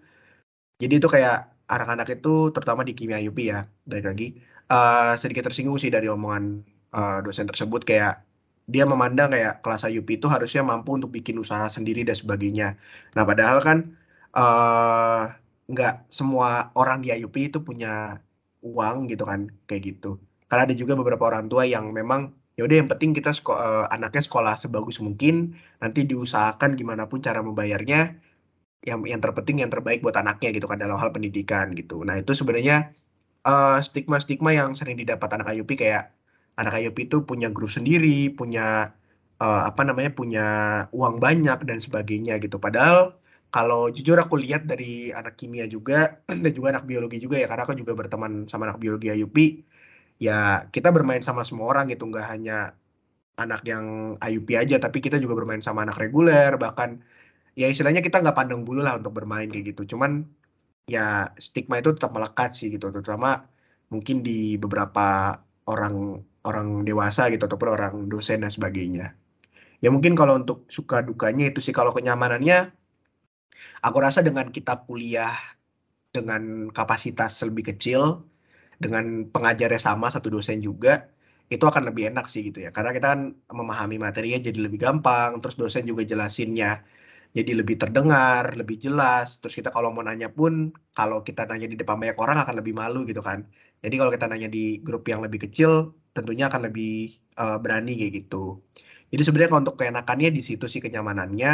Jadi 0.79 0.93
itu 0.99 1.07
kayak 1.11 1.59
anak-anak 1.69 2.07
itu 2.19 2.49
terutama 2.55 2.81
di 2.81 2.97
kimia 2.97 3.21
UP 3.21 3.37
ya 3.37 3.61
balik 3.85 4.09
lagi 4.09 4.27
uh, 4.73 5.13
sedikit 5.17 5.49
tersinggung 5.49 5.77
sih 5.77 5.93
dari 5.93 6.09
omongan 6.09 6.65
uh, 6.97 7.19
dosen 7.21 7.45
tersebut 7.45 7.85
kayak 7.85 8.25
dia 8.69 8.85
memandang 8.85 9.33
kayak 9.33 9.65
kelas 9.65 9.85
IUP 9.89 10.21
itu 10.21 10.29
harusnya 10.29 10.61
mampu 10.61 10.93
untuk 10.93 11.09
bikin 11.09 11.41
usaha 11.41 11.65
sendiri 11.73 12.05
dan 12.05 12.13
sebagainya. 12.13 12.77
Nah 13.17 13.25
padahal 13.25 13.57
kan 13.65 13.77
uh, 14.37 15.33
semua 16.09 16.69
orang 16.77 17.01
di 17.01 17.09
IUP 17.13 17.53
itu 17.53 17.57
punya 17.65 18.21
uang 18.61 19.09
gitu 19.09 19.25
kan 19.25 19.49
kayak 19.65 19.97
gitu. 19.97 20.21
Karena 20.49 20.69
ada 20.69 20.75
juga 20.77 20.93
beberapa 20.97 21.29
orang 21.29 21.49
tua 21.49 21.65
yang 21.65 21.89
memang 21.93 22.33
ya 22.59 22.67
udah 22.67 22.77
yang 22.83 22.89
penting 22.91 23.15
kita 23.15 23.31
uh, 23.47 23.87
anaknya 23.87 24.19
sekolah 24.19 24.59
sebagus 24.59 24.99
mungkin 24.99 25.55
nanti 25.79 26.03
diusahakan 26.03 26.75
gimana 26.75 27.07
pun 27.07 27.23
cara 27.23 27.39
membayarnya 27.39 28.19
yang 28.83 29.07
yang 29.07 29.23
terpenting 29.23 29.63
yang 29.63 29.71
terbaik 29.71 30.03
buat 30.03 30.19
anaknya 30.19 30.51
gitu 30.59 30.67
kan 30.67 30.75
dalam 30.75 30.99
hal 30.99 31.15
pendidikan 31.15 31.71
gitu. 31.71 32.03
Nah 32.03 32.19
itu 32.19 32.35
sebenarnya 32.35 32.91
uh, 33.47 33.79
stigma-stigma 33.79 34.51
yang 34.51 34.75
sering 34.75 34.99
didapat 34.99 35.31
anak 35.39 35.55
IUP 35.55 35.79
kayak 35.79 36.11
anak 36.59 36.75
IUP 36.83 37.07
itu 37.07 37.23
punya 37.23 37.47
grup 37.47 37.71
sendiri, 37.71 38.27
punya 38.35 38.91
uh, 39.39 39.61
apa 39.71 39.87
namanya 39.87 40.11
punya 40.11 40.47
uang 40.91 41.23
banyak 41.23 41.63
dan 41.63 41.79
sebagainya 41.79 42.43
gitu. 42.43 42.59
Padahal 42.59 43.15
kalau 43.55 43.89
jujur 43.89 44.19
aku 44.19 44.35
lihat 44.37 44.67
dari 44.67 45.09
anak 45.15 45.39
kimia 45.39 45.65
juga 45.65 46.19
dan 46.43 46.51
juga 46.51 46.75
anak 46.75 46.85
biologi 46.87 47.23
juga 47.23 47.39
ya 47.39 47.47
karena 47.47 47.63
aku 47.63 47.79
juga 47.79 47.95
berteman 47.95 48.51
sama 48.51 48.67
anak 48.67 48.83
biologi 48.83 49.11
IUP 49.15 49.37
ya 50.19 50.67
kita 50.75 50.89
bermain 50.95 51.23
sama 51.23 51.41
semua 51.47 51.71
orang 51.71 51.85
gitu 51.91 52.03
nggak 52.11 52.27
hanya 52.27 52.75
anak 53.39 53.63
yang 53.71 54.15
IUP 54.19 54.49
aja 54.61 54.75
tapi 54.83 54.99
kita 54.99 55.17
juga 55.23 55.33
bermain 55.39 55.63
sama 55.63 55.87
anak 55.87 55.97
reguler 56.03 56.59
bahkan 56.59 56.99
ya 57.55 57.71
istilahnya 57.71 58.03
kita 58.03 58.19
nggak 58.23 58.35
pandang 58.35 58.61
bulu 58.67 58.83
lah 58.83 58.99
untuk 58.99 59.15
bermain 59.15 59.47
kayak 59.47 59.75
gitu 59.75 59.95
cuman 59.95 60.27
ya 60.91 61.31
stigma 61.39 61.79
itu 61.79 61.95
tetap 61.95 62.11
melekat 62.15 62.51
sih 62.57 62.67
gitu 62.73 62.91
terutama 62.91 63.47
mungkin 63.93 64.21
di 64.27 64.55
beberapa 64.61 65.37
orang 65.69 66.21
orang 66.47 66.87
dewasa 66.87 67.27
gitu 67.33 67.45
ataupun 67.45 67.69
orang 67.75 67.93
dosen 68.07 68.41
dan 68.45 68.51
sebagainya. 68.53 69.13
Ya 69.79 69.89
mungkin 69.93 70.13
kalau 70.17 70.39
untuk 70.39 70.67
suka 70.67 71.03
dukanya 71.03 71.47
itu 71.51 71.59
sih 71.63 71.71
kalau 71.75 71.91
kenyamanannya 71.95 72.71
aku 73.85 73.97
rasa 73.99 74.19
dengan 74.25 74.51
kita 74.51 74.83
kuliah 74.87 75.35
dengan 76.11 76.73
kapasitas 76.73 77.39
lebih 77.47 77.75
kecil 77.75 78.25
dengan 78.83 79.05
pengajarnya 79.33 79.81
sama 79.87 80.07
satu 80.15 80.27
dosen 80.35 80.57
juga 80.67 80.91
itu 81.53 81.63
akan 81.71 81.83
lebih 81.89 82.03
enak 82.13 82.25
sih 82.31 82.41
gitu 82.47 82.59
ya. 82.65 82.69
Karena 82.75 82.91
kita 82.95 83.07
kan 83.13 83.21
memahami 83.59 83.97
materinya 84.05 84.39
jadi 84.47 84.59
lebih 84.65 84.79
gampang 84.85 85.29
terus 85.41 85.55
dosen 85.61 85.83
juga 85.89 86.01
jelasinnya 86.11 86.69
jadi 87.37 87.51
lebih 87.59 87.75
terdengar 87.81 88.43
lebih 88.59 88.77
jelas. 88.85 89.37
Terus 89.41 89.53
kita 89.59 89.69
kalau 89.75 89.89
mau 89.95 90.03
nanya 90.05 90.27
pun 90.37 90.73
kalau 90.97 91.21
kita 91.27 91.41
nanya 91.49 91.67
di 91.71 91.77
depan 91.81 91.95
banyak 92.01 92.17
orang 92.23 92.37
akan 92.43 92.55
lebih 92.59 92.73
malu 92.81 93.05
gitu 93.09 93.21
kan. 93.21 93.39
Jadi 93.83 93.95
kalau 93.99 94.11
kita 94.15 94.25
nanya 94.31 94.47
di 94.55 94.81
grup 94.85 95.03
yang 95.11 95.21
lebih 95.25 95.39
kecil 95.45 95.71
tentunya 96.15 96.49
akan 96.49 96.61
lebih 96.67 96.89
uh, 97.41 97.57
berani 97.63 97.91
kayak 97.99 98.13
gitu. 98.25 98.59
Jadi 99.11 99.21
sebenarnya 99.25 99.51
untuk 99.61 99.75
keenakannya 99.79 100.29
di 100.37 100.41
situ 100.47 100.65
sih 100.69 100.81
kenyamanannya 100.85 101.49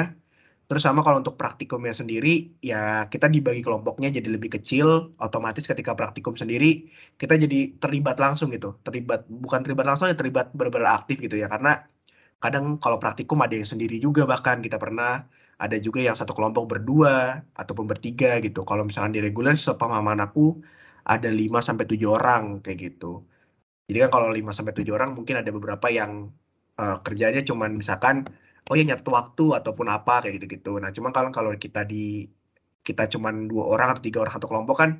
Terus 0.65 0.81
sama 0.81 1.05
kalau 1.05 1.22
untuk 1.22 1.38
praktikumnya 1.38 1.93
sendiri, 1.93 2.50
ya 2.57 3.05
kita 3.13 3.29
dibagi 3.29 3.62
kelompoknya 3.62 4.10
jadi 4.10 4.29
lebih 4.34 4.50
kecil, 4.57 5.13
otomatis 5.22 5.69
ketika 5.69 5.93
praktikum 5.93 6.34
sendiri, 6.34 6.89
kita 7.22 7.38
jadi 7.38 7.77
terlibat 7.77 8.17
langsung 8.17 8.50
gitu. 8.50 8.74
Terlibat, 8.81 9.29
bukan 9.29 9.62
terlibat 9.62 9.86
langsung, 9.86 10.10
ya 10.10 10.17
terlibat 10.17 10.50
benar-benar 10.57 11.05
aktif 11.05 11.22
gitu 11.22 11.38
ya. 11.38 11.45
Karena 11.53 11.86
kadang 12.41 12.81
kalau 12.81 12.98
praktikum 12.98 13.38
ada 13.45 13.53
yang 13.53 13.69
sendiri 13.69 14.01
juga 14.01 14.25
bahkan 14.25 14.57
kita 14.65 14.81
pernah, 14.81 15.29
ada 15.62 15.77
juga 15.77 16.01
yang 16.01 16.17
satu 16.17 16.34
kelompok 16.34 16.65
berdua, 16.65 17.45
ataupun 17.62 17.86
bertiga 17.86 18.41
gitu. 18.41 18.65
Kalau 18.65 18.84
misalkan 18.89 19.13
di 19.13 19.22
reguler, 19.22 19.53
sepemahaman 19.53 20.17
aku, 20.25 20.65
ada 21.05 21.29
5 21.29 21.62
sampai 21.62 21.86
7 21.86 22.10
orang 22.10 22.43
kayak 22.65 22.77
gitu. 22.81 23.22
Jadi 23.86 23.98
kan 24.07 24.10
kalau 24.10 24.29
5 24.34 24.50
sampai 24.57 24.74
7 24.74 24.89
orang 24.98 25.13
mungkin 25.13 25.36
ada 25.41 25.50
beberapa 25.53 25.88
yang 25.93 26.34
uh, 26.81 26.98
kerjanya 27.05 27.41
cuman 27.45 27.77
misalkan 27.77 28.25
oh 28.69 28.75
ya 28.79 28.84
nyatu 28.89 29.10
waktu 29.17 29.43
ataupun 29.60 29.88
apa 29.95 30.12
kayak 30.25 30.34
gitu-gitu. 30.41 30.69
Nah, 30.81 30.89
cuma 30.95 31.10
kalau 31.15 31.29
kalau 31.38 31.51
kita 31.65 31.81
di 31.91 32.25
kita 32.88 33.03
cuma 33.13 33.29
dua 33.34 33.63
orang 33.74 33.88
atau 33.98 34.03
tiga 34.05 34.17
orang 34.24 34.34
satu 34.38 34.48
kelompok 34.51 34.75
kan, 34.81 34.91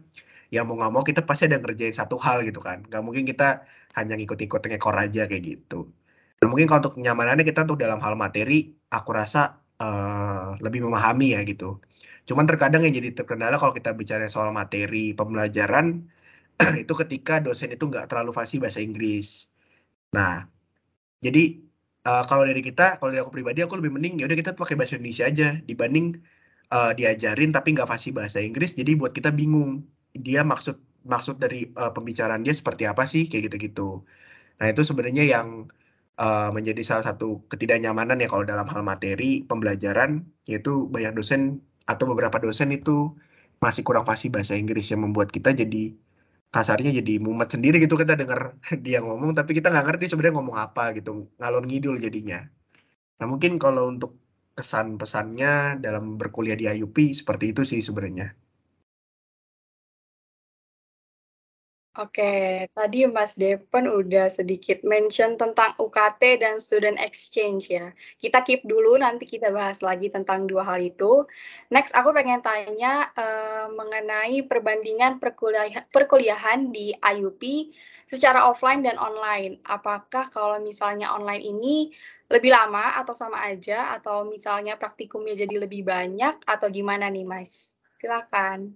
ya 0.54 0.62
mau 0.68 0.76
nggak 0.78 0.92
mau 0.94 1.04
kita 1.10 1.22
pasti 1.30 1.44
ada 1.50 1.58
ngerjain 1.62 1.96
satu 2.02 2.16
hal 2.26 2.38
gitu 2.48 2.60
kan. 2.68 2.78
Gak 2.92 3.02
mungkin 3.06 3.24
kita 3.30 3.66
hanya 3.98 4.14
ngikut-ikut 4.18 4.62
ngekor 4.70 4.96
aja 4.98 5.22
kayak 5.30 5.44
gitu. 5.46 5.90
Nah, 6.42 6.48
mungkin 6.52 6.66
kalau 6.70 6.80
untuk 6.86 6.94
kenyamanannya 7.00 7.46
kita 7.48 7.66
untuk 7.66 7.80
dalam 7.82 8.00
hal 8.06 8.14
materi, 8.20 8.76
aku 8.92 9.10
rasa 9.16 9.40
uh, 9.82 10.60
lebih 10.62 10.84
memahami 10.86 11.34
ya 11.36 11.42
gitu. 11.48 11.80
Cuman 12.28 12.46
terkadang 12.50 12.82
yang 12.86 12.94
jadi 12.98 13.10
terkendala 13.18 13.56
kalau 13.62 13.74
kita 13.78 13.94
bicara 13.94 14.26
soal 14.30 14.50
materi 14.52 15.14
pembelajaran, 15.18 15.86
itu 16.84 16.94
ketika 17.02 17.40
dosen 17.46 17.70
itu 17.76 17.86
nggak 17.92 18.10
terlalu 18.12 18.32
fasih 18.36 18.58
bahasa 18.64 18.80
Inggris. 18.82 19.48
Nah, 20.16 20.48
jadi 21.26 21.66
uh, 22.06 22.24
kalau 22.30 22.44
dari 22.46 22.62
kita, 22.62 23.02
kalau 23.02 23.12
dari 23.12 23.22
aku 23.26 23.34
pribadi 23.34 23.60
aku 23.66 23.82
lebih 23.82 23.92
mending 23.94 24.22
ya 24.22 24.26
udah 24.30 24.38
kita 24.38 24.52
pakai 24.56 24.78
bahasa 24.78 24.96
Indonesia 24.98 25.26
aja 25.28 25.48
dibanding 25.66 26.16
uh, 26.72 26.92
diajarin 26.94 27.52
tapi 27.52 27.76
nggak 27.76 27.90
fasih 27.90 28.12
bahasa 28.16 28.40
Inggris. 28.42 28.78
Jadi 28.78 28.96
buat 28.96 29.12
kita 29.12 29.34
bingung 29.34 29.84
dia 30.16 30.42
maksud 30.46 30.80
maksud 31.06 31.38
dari 31.38 31.70
uh, 31.78 31.92
pembicaraan 31.94 32.42
dia 32.46 32.54
seperti 32.56 32.88
apa 32.90 33.04
sih 33.06 33.28
kayak 33.30 33.52
gitu-gitu. 33.52 34.06
Nah 34.62 34.68
itu 34.72 34.82
sebenarnya 34.88 35.24
yang 35.28 35.68
uh, 36.22 36.50
menjadi 36.56 36.82
salah 36.86 37.06
satu 37.14 37.44
ketidaknyamanan 37.52 38.22
ya 38.22 38.28
kalau 38.32 38.46
dalam 38.48 38.66
hal 38.70 38.82
materi 38.86 39.44
pembelajaran 39.46 40.24
yaitu 40.50 40.88
banyak 40.90 41.14
dosen 41.18 41.62
atau 41.86 42.06
beberapa 42.10 42.42
dosen 42.42 42.74
itu 42.74 43.14
masih 43.62 43.86
kurang 43.88 44.04
fasih 44.10 44.30
bahasa 44.34 44.58
Inggris 44.58 44.90
yang 44.92 45.06
membuat 45.06 45.30
kita 45.32 45.54
jadi 45.56 45.96
kasarnya 46.56 46.92
jadi 47.00 47.14
mumet 47.26 47.50
sendiri 47.54 47.76
gitu 47.84 47.96
kita 48.02 48.14
dengar 48.22 48.42
dia 48.86 49.00
ngomong 49.06 49.32
tapi 49.40 49.52
kita 49.58 49.68
nggak 49.74 49.86
ngerti 49.88 50.06
sebenarnya 50.12 50.36
ngomong 50.40 50.58
apa 50.66 50.84
gitu 50.98 51.10
ngalor 51.40 51.64
ngidul 51.68 51.96
jadinya. 52.06 52.40
Nah 53.20 53.28
mungkin 53.32 53.52
kalau 53.64 53.84
untuk 53.94 54.12
kesan 54.58 54.88
pesannya 55.02 55.80
dalam 55.86 56.04
berkuliah 56.20 56.58
di 56.62 56.66
IUP 56.76 56.98
seperti 57.20 57.46
itu 57.52 57.62
sih 57.72 57.82
sebenarnya 57.88 58.28
Oke, 61.96 62.68
tadi 62.76 63.08
Mas 63.08 63.40
Depen 63.40 63.88
udah 63.88 64.28
sedikit 64.28 64.84
mention 64.84 65.40
tentang 65.40 65.72
UKT 65.80 66.44
dan 66.44 66.60
student 66.60 67.00
exchange 67.00 67.72
ya. 67.72 67.96
Kita 68.20 68.44
keep 68.44 68.68
dulu, 68.68 69.00
nanti 69.00 69.24
kita 69.24 69.48
bahas 69.48 69.80
lagi 69.80 70.12
tentang 70.12 70.44
dua 70.44 70.68
hal 70.68 70.84
itu. 70.84 71.24
Next, 71.72 71.96
aku 71.96 72.12
pengen 72.12 72.44
tanya 72.44 73.08
uh, 73.16 73.72
mengenai 73.72 74.44
perbandingan 74.44 75.24
perkuliah 75.24 75.88
perkuliahan 75.88 76.68
di 76.68 76.92
IUP 77.00 77.72
secara 78.12 78.44
offline 78.44 78.84
dan 78.84 79.00
online. 79.00 79.64
Apakah 79.64 80.28
kalau 80.36 80.60
misalnya 80.60 81.16
online 81.16 81.48
ini 81.48 81.96
lebih 82.28 82.52
lama 82.52 83.00
atau 83.00 83.16
sama 83.16 83.40
aja, 83.48 83.96
atau 83.96 84.28
misalnya 84.28 84.76
praktikumnya 84.76 85.48
jadi 85.48 85.64
lebih 85.64 85.88
banyak, 85.88 86.44
atau 86.44 86.68
gimana 86.68 87.08
nih 87.08 87.24
Mas? 87.24 87.80
Silakan. 87.96 88.76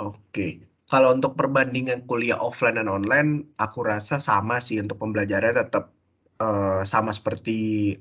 Oke, 0.00 0.64
kalau 0.88 1.12
untuk 1.12 1.36
perbandingan 1.36 2.08
kuliah 2.08 2.40
offline 2.40 2.80
dan 2.80 2.88
online, 2.88 3.44
aku 3.60 3.84
rasa 3.84 4.16
sama 4.16 4.56
sih 4.56 4.80
untuk 4.80 4.96
pembelajarannya 5.04 5.68
tetap 5.68 5.92
uh, 6.40 6.80
sama 6.88 7.12
seperti 7.12 7.92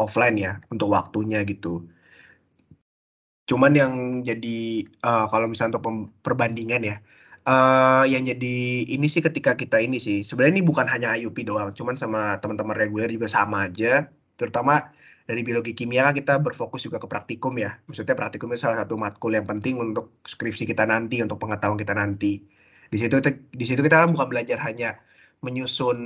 offline 0.00 0.36
ya 0.40 0.52
untuk 0.72 0.88
waktunya 0.96 1.44
gitu. 1.44 1.84
Cuman 3.44 3.72
yang 3.76 3.92
jadi 4.24 4.88
uh, 5.04 5.28
kalau 5.28 5.46
misalnya 5.52 5.76
untuk 5.76 5.84
perbandingan 6.24 6.80
ya, 6.80 6.96
uh, 7.44 8.08
yang 8.08 8.24
jadi 8.24 8.88
ini 8.88 9.06
sih 9.10 9.20
ketika 9.20 9.52
kita 9.52 9.76
ini 9.76 10.00
sih 10.00 10.24
sebenarnya 10.24 10.60
ini 10.60 10.64
bukan 10.64 10.86
hanya 10.88 11.12
IUP 11.20 11.44
doang, 11.44 11.76
cuman 11.76 11.92
sama 12.00 12.40
teman-teman 12.40 12.76
reguler 12.78 13.12
juga 13.12 13.28
sama 13.28 13.68
aja. 13.68 14.08
Terutama 14.40 14.88
dari 15.30 15.46
biologi 15.46 15.72
kimia 15.78 16.10
kan 16.10 16.14
kita 16.18 16.34
berfokus 16.42 16.82
juga 16.82 16.98
ke 16.98 17.06
praktikum 17.06 17.54
ya. 17.54 17.78
Maksudnya 17.86 18.18
praktikum 18.18 18.50
itu 18.50 18.66
salah 18.66 18.82
satu 18.82 18.98
matkul 18.98 19.30
yang 19.38 19.46
penting 19.46 19.78
untuk 19.78 20.10
skripsi 20.26 20.66
kita 20.66 20.82
nanti, 20.90 21.22
untuk 21.22 21.38
pengetahuan 21.38 21.78
kita 21.78 21.94
nanti. 21.94 22.42
Di 22.90 22.98
situ 22.98 23.22
di 23.54 23.64
situ 23.64 23.78
kita 23.86 24.02
kan 24.02 24.10
bukan 24.10 24.26
belajar 24.26 24.58
hanya 24.66 24.98
menyusun 25.46 25.98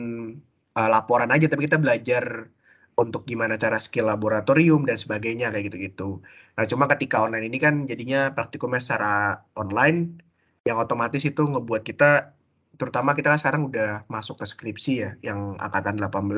uh, 0.77 0.89
laporan 0.93 1.33
aja, 1.33 1.49
tapi 1.49 1.65
kita 1.65 1.81
belajar 1.81 2.53
untuk 3.01 3.25
gimana 3.25 3.57
cara 3.57 3.81
skill 3.81 4.13
laboratorium 4.13 4.85
dan 4.85 5.01
sebagainya 5.01 5.49
kayak 5.51 5.73
gitu-gitu. 5.73 6.21
Nah, 6.61 6.65
cuma 6.69 6.85
ketika 6.93 7.25
online 7.25 7.49
ini 7.49 7.59
kan 7.59 7.89
jadinya 7.89 8.31
praktikumnya 8.37 8.79
secara 8.85 9.41
online 9.57 10.21
yang 10.69 10.77
otomatis 10.77 11.25
itu 11.25 11.43
ngebuat 11.49 11.83
kita 11.83 12.37
terutama 12.79 13.15
kita 13.15 13.35
kan 13.35 13.39
sekarang 13.41 13.63
udah 13.71 14.03
masuk 14.11 14.43
ke 14.43 14.47
skripsi 14.51 14.93
ya 14.99 15.11
yang 15.23 15.55
angkatan 15.63 15.97
18 15.99 16.35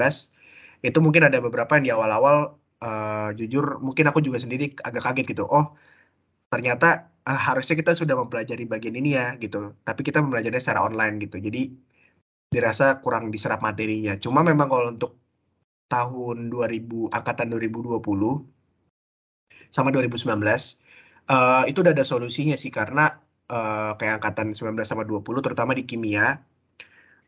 itu 0.85 0.99
mungkin 1.01 1.25
ada 1.25 1.41
beberapa 1.41 1.81
yang 1.81 1.85
di 1.89 1.93
awal-awal 1.97 2.61
uh, 2.85 3.29
jujur 3.39 3.79
mungkin 3.85 4.05
aku 4.11 4.21
juga 4.25 4.39
sendiri 4.43 4.75
agak 4.85 5.03
kaget 5.07 5.27
gitu. 5.33 5.45
Oh 5.49 5.77
ternyata 6.53 7.11
uh, 7.27 7.41
harusnya 7.47 7.75
kita 7.81 7.93
sudah 8.01 8.15
mempelajari 8.17 8.65
bagian 8.69 8.97
ini 9.01 9.11
ya 9.19 9.37
gitu. 9.43 9.75
Tapi 9.87 10.01
kita 10.07 10.19
mempelajarinya 10.25 10.63
secara 10.63 10.87
online 10.89 11.15
gitu. 11.25 11.37
Jadi 11.43 11.75
dirasa 12.53 13.03
kurang 13.03 13.31
diserap 13.35 13.61
materinya. 13.65 14.15
Cuma 14.25 14.41
memang 14.47 14.69
kalau 14.71 14.87
untuk 14.95 15.19
tahun 15.91 16.51
2000 16.51 17.15
angkatan 17.15 17.47
2020 17.55 18.03
sama 19.71 19.89
2019 19.95 20.27
uh, 20.27 21.63
eh, 21.63 21.63
itu 21.71 21.79
udah 21.83 21.93
ada 21.95 22.07
solusinya 22.07 22.57
sih. 22.59 22.71
Karena 22.71 23.11
uh, 23.51 23.93
kayak 23.99 24.23
angkatan 24.23 24.55
19 24.55 24.87
sama 24.87 25.03
20 25.07 25.45
terutama 25.45 25.73
di 25.75 25.85
kimia 25.87 26.43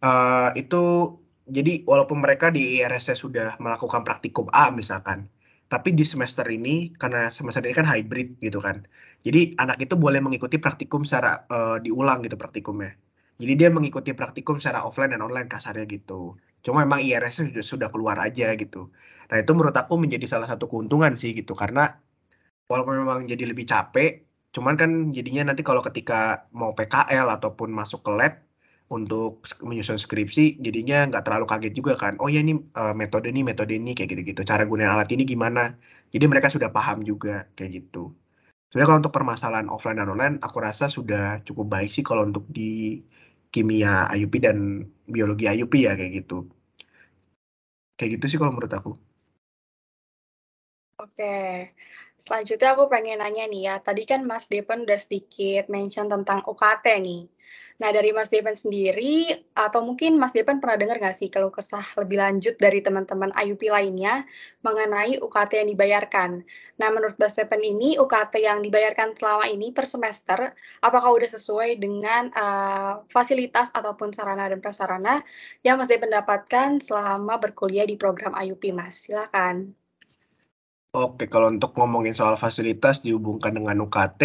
uh, 0.03 0.51
itu 0.55 1.15
jadi 1.49 1.83
walaupun 1.89 2.21
mereka 2.21 2.53
di 2.53 2.81
IRS 2.81 3.17
sudah 3.17 3.57
melakukan 3.57 4.05
praktikum 4.05 4.47
A 4.53 4.69
misalkan 4.69 5.27
tapi 5.69 5.93
di 5.93 6.05
semester 6.05 6.49
ini 6.49 6.93
karena 6.97 7.29
semester 7.29 7.61
ini 7.65 7.77
kan 7.77 7.89
hybrid 7.89 8.41
gitu 8.41 8.59
kan. 8.67 8.85
Jadi 9.27 9.53
anak 9.63 9.79
itu 9.85 9.95
boleh 9.99 10.21
mengikuti 10.25 10.57
praktikum 10.57 11.05
secara 11.05 11.45
uh, 11.53 11.77
diulang 11.85 12.25
gitu 12.25 12.37
praktikumnya. 12.41 12.97
Jadi 13.39 13.53
dia 13.61 13.69
mengikuti 13.71 14.11
praktikum 14.17 14.59
secara 14.59 14.83
offline 14.83 15.13
dan 15.15 15.23
online 15.23 15.47
kasarnya 15.47 15.85
gitu. 15.87 16.35
Cuma 16.65 16.83
memang 16.83 17.01
IRS 17.05 17.45
sudah 17.45 17.65
sudah 17.65 17.89
keluar 17.93 18.17
aja 18.19 18.57
gitu. 18.59 18.91
Nah, 19.31 19.37
itu 19.43 19.51
menurut 19.53 19.77
aku 19.77 19.95
menjadi 20.01 20.27
salah 20.27 20.49
satu 20.49 20.67
keuntungan 20.71 21.15
sih 21.21 21.37
gitu 21.37 21.53
karena 21.53 22.01
walaupun 22.71 22.95
memang 23.05 23.21
jadi 23.29 23.45
lebih 23.51 23.65
capek, 23.69 24.25
cuman 24.55 24.75
kan 24.81 24.91
jadinya 25.17 25.53
nanti 25.53 25.63
kalau 25.69 25.81
ketika 25.85 26.49
mau 26.57 26.73
PKL 26.77 27.27
ataupun 27.37 27.69
masuk 27.73 28.01
ke 28.07 28.11
lab 28.19 28.33
untuk 28.89 29.45
menyusun 29.61 30.01
skripsi 30.01 30.65
jadinya 30.65 31.05
nggak 31.13 31.25
terlalu 31.29 31.45
kaget 31.45 31.73
juga 31.77 31.93
kan 32.01 32.17
oh 32.25 32.29
ya 32.33 32.41
ini 32.41 32.57
uh, 32.57 32.97
metode 32.97 33.29
ini 33.29 33.45
metode 33.45 33.77
ini 33.77 33.93
kayak 33.97 34.09
gitu-gitu. 34.17 34.41
Cara 34.49 34.65
gunain 34.65 34.89
alat 34.89 35.09
ini 35.13 35.23
gimana? 35.29 35.77
Jadi 36.09 36.25
mereka 36.25 36.49
sudah 36.49 36.73
paham 36.73 37.05
juga 37.05 37.45
kayak 37.57 37.71
gitu. 37.85 38.13
Sebenarnya 38.69 38.89
kalau 38.89 39.01
untuk 39.05 39.15
permasalahan 39.17 39.69
offline 39.73 39.99
dan 40.01 40.09
online 40.13 40.37
aku 40.45 40.59
rasa 40.61 40.89
sudah 40.89 41.41
cukup 41.45 41.67
baik 41.73 41.91
sih 41.93 42.05
kalau 42.05 42.25
untuk 42.29 42.45
di 42.49 43.01
kimia 43.53 44.09
IUP 44.13 44.35
dan 44.45 44.89
biologi 45.09 45.49
IUP 45.49 45.75
ya 45.85 45.93
kayak 45.97 46.13
gitu. 46.25 46.49
Kayak 47.97 48.11
gitu 48.21 48.25
sih 48.31 48.39
kalau 48.41 48.53
menurut 48.57 48.73
aku 48.73 48.91
Oke. 50.99 51.71
Selanjutnya 52.19 52.75
aku 52.75 52.91
pengen 52.91 53.23
nanya 53.23 53.47
nih 53.47 53.63
ya, 53.71 53.75
tadi 53.79 54.03
kan 54.03 54.21
Mas 54.27 54.51
Depen 54.51 54.83
udah 54.83 54.99
sedikit 54.99 55.71
mention 55.71 56.11
tentang 56.11 56.43
UKT 56.43 56.87
nih. 57.07 57.23
Nah, 57.79 57.95
dari 57.95 58.11
Mas 58.11 58.27
Depen 58.35 58.59
sendiri, 58.59 59.31
atau 59.55 59.87
mungkin 59.87 60.19
Mas 60.19 60.35
Depen 60.35 60.59
pernah 60.59 60.75
dengar 60.75 60.99
nggak 60.99 61.15
sih 61.15 61.31
keluh 61.31 61.55
kesah 61.55 61.87
lebih 62.03 62.19
lanjut 62.19 62.59
dari 62.59 62.83
teman-teman 62.83 63.31
IUP 63.31 63.71
lainnya 63.71 64.27
mengenai 64.67 65.23
UKT 65.23 65.63
yang 65.63 65.71
dibayarkan? 65.71 66.31
Nah, 66.83 66.89
menurut 66.91 67.15
Mas 67.23 67.39
Depen 67.39 67.63
ini, 67.63 67.95
UKT 67.95 68.35
yang 68.43 68.59
dibayarkan 68.67 69.15
selama 69.15 69.47
ini 69.47 69.71
per 69.71 69.87
semester, 69.87 70.51
apakah 70.83 71.15
udah 71.15 71.31
sesuai 71.31 71.79
dengan 71.79 72.35
uh, 72.35 73.07
fasilitas 73.15 73.71
ataupun 73.71 74.11
sarana 74.11 74.51
dan 74.51 74.59
prasarana 74.59 75.23
yang 75.63 75.79
Mas 75.79 75.95
Depen 75.95 76.11
dapatkan 76.11 76.83
selama 76.83 77.39
berkuliah 77.39 77.87
di 77.87 77.95
program 77.95 78.35
IUP, 78.35 78.75
Mas? 78.75 79.07
Silakan. 79.07 79.88
Oke, 80.97 81.29
kalau 81.29 81.53
untuk 81.53 81.77
ngomongin 81.77 82.17
soal 82.17 82.41
fasilitas 82.41 83.05
dihubungkan 83.05 83.53
dengan 83.53 83.77
UKT, 83.85 84.23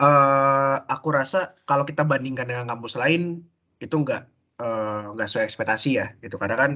uh, 0.00 0.80
aku 0.88 1.08
rasa 1.12 1.52
kalau 1.68 1.84
kita 1.84 2.00
bandingkan 2.00 2.48
dengan 2.48 2.64
kampus 2.64 2.96
lain, 2.96 3.44
itu 3.76 3.92
nggak 4.00 4.24
uh, 4.56 5.12
sesuai 5.20 5.44
ekspektasi 5.44 6.00
ya, 6.00 6.06
gitu. 6.24 6.40
Karena 6.40 6.56
kan 6.56 6.70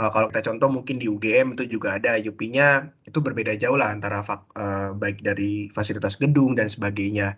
uh, 0.00 0.08
kalau 0.08 0.32
kita 0.32 0.40
contoh 0.48 0.68
mungkin 0.72 0.96
di 0.96 1.04
UGM 1.04 1.52
itu 1.52 1.68
juga 1.68 2.00
ada 2.00 2.16
UP-nya, 2.16 2.88
itu 3.04 3.18
berbeda 3.20 3.52
jauh 3.60 3.76
lah 3.76 3.92
antara 3.92 4.24
uh, 4.24 4.96
baik 4.96 5.20
dari 5.20 5.68
fasilitas 5.76 6.16
gedung 6.16 6.56
dan 6.56 6.72
sebagainya. 6.72 7.36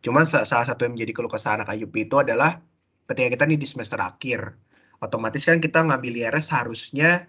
Cuman 0.00 0.24
salah 0.24 0.64
satu 0.64 0.88
yang 0.88 0.96
menjadi 0.96 1.12
keluh 1.20 1.32
kesah 1.32 1.60
anak 1.60 1.68
IUP 1.76 2.08
itu 2.08 2.16
adalah 2.16 2.64
ketika 3.12 3.28
kita 3.28 3.44
nih 3.44 3.60
di 3.60 3.68
semester 3.68 4.00
akhir, 4.00 4.56
otomatis 5.04 5.44
kan 5.44 5.60
kita 5.60 5.84
ngambil 5.84 6.12
IRS 6.16 6.48
harusnya 6.48 7.28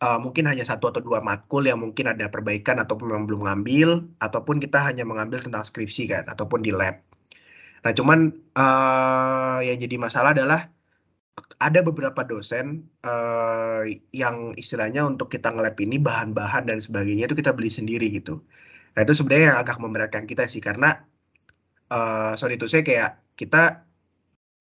uh, 0.00 0.18
mungkin 0.18 0.48
hanya 0.50 0.64
satu 0.66 0.90
atau 0.90 1.02
dua 1.04 1.20
matkul 1.22 1.66
yang 1.66 1.78
mungkin 1.82 2.10
ada 2.10 2.26
perbaikan 2.32 2.80
ataupun 2.82 3.12
memang 3.14 3.26
belum 3.30 3.42
ngambil, 3.46 3.88
ataupun 4.18 4.58
kita 4.58 4.80
hanya 4.82 5.04
mengambil 5.06 5.38
tentang 5.42 5.62
skripsi 5.62 6.10
kan, 6.10 6.24
ataupun 6.30 6.64
di 6.64 6.72
lab. 6.74 6.98
Nah, 7.84 7.92
cuman 7.92 8.32
uh, 8.56 9.60
yang 9.60 9.76
jadi 9.76 9.96
masalah 10.00 10.32
adalah 10.32 10.72
ada 11.60 11.80
beberapa 11.84 12.24
dosen 12.26 12.86
uh, 13.06 13.84
yang 14.14 14.56
istilahnya 14.58 15.06
untuk 15.06 15.30
kita 15.30 15.50
ngelab 15.54 15.76
ini 15.80 15.96
bahan-bahan 16.00 16.66
dan 16.70 16.78
sebagainya 16.80 17.30
itu 17.30 17.36
kita 17.38 17.52
beli 17.54 17.70
sendiri 17.70 18.10
gitu. 18.10 18.42
Nah 18.94 19.00
itu 19.02 19.12
sebenarnya 19.18 19.54
yang 19.54 19.58
agak 19.62 19.78
memberatkan 19.82 20.24
kita 20.30 20.46
sih 20.46 20.62
karena 20.62 21.02
uh, 21.90 22.32
sorry 22.38 22.56
itu 22.58 22.70
saya 22.70 22.86
kayak 22.86 23.10
kita 23.34 23.82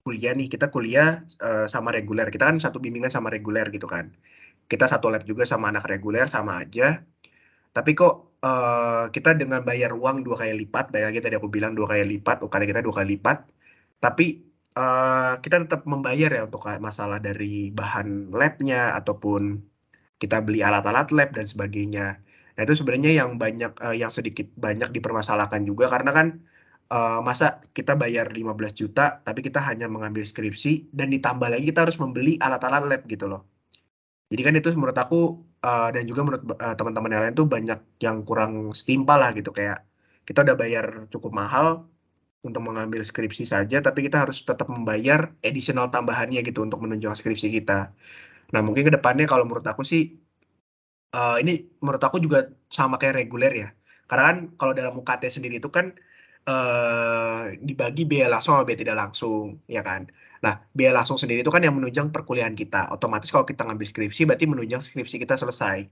kuliah 0.03 0.33
nih 0.35 0.49
kita 0.51 0.67
kuliah 0.73 1.23
uh, 1.39 1.65
sama 1.69 1.93
reguler 1.95 2.27
kita 2.33 2.49
kan 2.51 2.57
satu 2.59 2.81
bimbingan 2.81 3.13
sama 3.13 3.31
reguler 3.31 3.63
gitu 3.71 3.87
kan 3.87 4.11
kita 4.73 4.85
satu 4.89 5.13
lab 5.13 5.23
juga 5.29 5.45
sama 5.45 5.69
anak 5.69 5.85
reguler 5.85 6.25
sama 6.25 6.57
aja. 6.65 7.05
Tapi 7.75 7.91
kok 7.93 8.13
uh, 8.41 9.05
kita 9.13 9.37
dengan 9.37 9.61
bayar 9.61 9.93
uang 9.93 10.25
dua 10.25 10.35
kali 10.41 10.65
lipat 10.65 10.89
bayar 10.93 11.13
lagi 11.13 11.21
tadi 11.21 11.35
aku 11.37 11.49
bilang 11.55 11.73
dua 11.77 11.87
kali 11.93 12.17
lipat 12.17 12.41
UKT 12.41 12.63
kita 12.69 12.81
dua 12.81 12.95
kali 12.97 13.07
lipat. 13.17 13.37
Tapi 14.01 14.25
uh, 14.77 15.37
kita 15.43 15.55
tetap 15.69 15.85
membayar 15.85 16.29
ya 16.33 16.41
untuk 16.49 16.65
masalah 16.81 17.21
dari 17.21 17.69
bahan 17.69 18.33
labnya 18.33 18.97
ataupun 18.97 19.61
kita 20.17 20.41
beli 20.41 20.65
alat-alat 20.65 21.13
lab 21.13 21.29
dan 21.37 21.45
sebagainya. 21.45 22.17
Nah 22.57 22.61
itu 22.65 22.73
sebenarnya 22.81 23.11
yang 23.13 23.37
banyak 23.37 23.73
uh, 23.81 23.95
yang 24.01 24.09
sedikit 24.13 24.49
banyak 24.57 24.89
dipermasalahkan 24.95 25.61
juga 25.69 25.85
karena 25.93 26.11
kan 26.17 26.27
uh, 26.93 27.19
masa 27.25 27.61
kita 27.77 27.93
bayar 27.97 28.29
15 28.29 28.53
juta 28.77 29.21
tapi 29.25 29.41
kita 29.45 29.59
hanya 29.63 29.87
mengambil 29.89 30.23
skripsi 30.25 30.93
dan 30.93 31.09
ditambah 31.13 31.49
lagi 31.49 31.65
kita 31.73 31.85
harus 31.89 31.97
membeli 32.01 32.37
alat-alat 32.41 32.83
lab 32.89 33.01
gitu 33.09 33.25
loh 33.29 33.52
jadi 34.33 34.41
kan 34.49 34.53
itu 34.57 34.69
menurut 34.73 34.97
aku 34.97 35.45
uh, 35.61 35.93
dan 35.93 36.03
juga 36.09 36.25
menurut 36.25 36.43
uh, 36.57 36.73
teman-teman 36.73 37.13
yang 37.13 37.21
lain 37.29 37.35
tuh 37.37 37.45
banyak 37.45 37.79
yang 38.01 38.25
kurang 38.25 38.73
setimpal 38.73 39.21
lah 39.21 39.29
gitu 39.37 39.53
kayak 39.53 39.85
kita 40.25 40.41
udah 40.41 40.57
bayar 40.57 41.05
cukup 41.13 41.31
mahal 41.37 41.85
untuk 42.41 42.65
mengambil 42.65 43.05
skripsi 43.05 43.45
saja 43.45 43.77
tapi 43.85 44.09
kita 44.09 44.25
harus 44.25 44.41
tetap 44.41 44.67
membayar 44.73 45.29
additional 45.45 45.87
tambahannya 45.93 46.41
gitu 46.41 46.65
untuk 46.65 46.81
menunjang 46.81 47.13
skripsi 47.13 47.47
kita. 47.61 47.93
Nah, 48.53 48.61
mungkin 48.65 48.89
ke 48.89 48.93
depannya 48.97 49.29
kalau 49.29 49.45
menurut 49.45 49.65
aku 49.69 49.85
sih 49.85 50.17
uh, 51.13 51.37
ini 51.41 51.69
menurut 51.79 52.01
aku 52.01 52.17
juga 52.17 52.49
sama 52.73 52.97
kayak 52.97 53.21
reguler 53.21 53.53
ya. 53.53 53.69
Karena 54.09 54.23
kan 54.29 54.37
kalau 54.59 54.73
dalam 54.75 54.93
UKT 54.97 55.23
sendiri 55.29 55.61
itu 55.61 55.69
kan 55.71 55.95
uh, 56.49 57.53
dibagi 57.61 58.03
biaya 58.09 58.27
langsung 58.33 58.57
sama 58.57 58.65
biaya 58.67 58.79
tidak 58.83 58.97
langsung, 58.99 59.45
ya 59.69 59.81
kan. 59.85 60.09
Nah, 60.43 60.59
biaya 60.75 60.91
langsung 60.91 61.15
sendiri 61.15 61.39
itu 61.39 61.51
kan 61.55 61.63
yang 61.63 61.75
menunjang 61.79 62.11
perkuliahan 62.11 62.55
kita. 62.59 62.91
Otomatis 62.91 63.31
kalau 63.31 63.47
kita 63.47 63.63
ngambil 63.63 63.87
skripsi, 63.87 64.27
berarti 64.27 64.45
menunjang 64.51 64.83
skripsi 64.83 65.15
kita 65.23 65.39
selesai. 65.39 65.87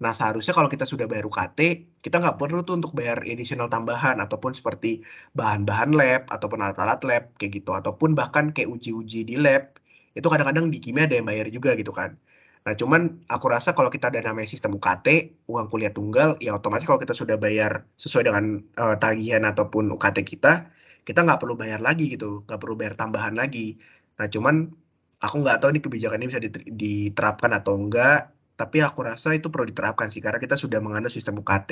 Nah, 0.00 0.16
seharusnya 0.16 0.56
kalau 0.56 0.72
kita 0.72 0.88
sudah 0.88 1.04
bayar 1.04 1.28
UKT, 1.28 1.60
kita 2.00 2.16
nggak 2.24 2.40
perlu 2.40 2.64
tuh 2.64 2.80
untuk 2.80 2.96
bayar 2.96 3.20
additional 3.28 3.68
tambahan, 3.68 4.16
ataupun 4.24 4.56
seperti 4.56 5.04
bahan-bahan 5.36 5.92
lab, 5.92 6.22
ataupun 6.32 6.64
alat-alat 6.64 7.00
lab, 7.04 7.24
kayak 7.36 7.60
gitu. 7.60 7.76
Ataupun 7.76 8.16
bahkan 8.16 8.48
kayak 8.56 8.72
uji-uji 8.72 9.28
di 9.28 9.36
lab, 9.36 9.76
itu 10.16 10.24
kadang-kadang 10.32 10.72
di 10.72 10.80
kimia 10.80 11.04
ada 11.04 11.20
yang 11.20 11.28
bayar 11.28 11.46
juga 11.52 11.76
gitu 11.76 11.92
kan. 11.92 12.16
Nah, 12.64 12.72
cuman 12.76 13.24
aku 13.28 13.46
rasa 13.52 13.76
kalau 13.76 13.92
kita 13.92 14.08
ada 14.08 14.20
namanya 14.24 14.48
sistem 14.48 14.76
UKT, 14.80 15.36
uang 15.48 15.68
kuliah 15.68 15.92
tunggal, 15.92 16.40
ya 16.40 16.56
otomatis 16.56 16.84
kalau 16.88 17.00
kita 17.00 17.12
sudah 17.12 17.36
bayar 17.36 17.84
sesuai 18.00 18.24
dengan 18.28 18.64
uh, 18.80 18.96
tagihan 18.96 19.44
ataupun 19.48 19.92
UKT 19.96 20.18
kita, 20.24 20.72
kita 21.06 21.18
nggak 21.26 21.40
perlu 21.42 21.54
bayar 21.62 21.80
lagi 21.86 22.04
gitu, 22.14 22.26
nggak 22.46 22.58
perlu 22.62 22.74
bayar 22.80 22.94
tambahan 23.00 23.34
lagi. 23.40 23.76
Nah, 24.18 24.26
cuman 24.34 24.54
aku 25.24 25.34
nggak 25.42 25.56
tahu 25.60 25.68
ini 25.74 25.80
kebijakan 25.84 26.18
ini 26.20 26.28
bisa 26.32 26.40
diterapkan 26.82 27.50
atau 27.58 27.72
enggak, 27.80 28.16
tapi 28.60 28.76
aku 28.86 29.00
rasa 29.10 29.28
itu 29.38 29.46
perlu 29.52 29.66
diterapkan 29.70 30.08
sih 30.12 30.20
karena 30.24 30.38
kita 30.44 30.56
sudah 30.62 30.78
menganut 30.84 31.10
sistem 31.16 31.34
UKT 31.40 31.70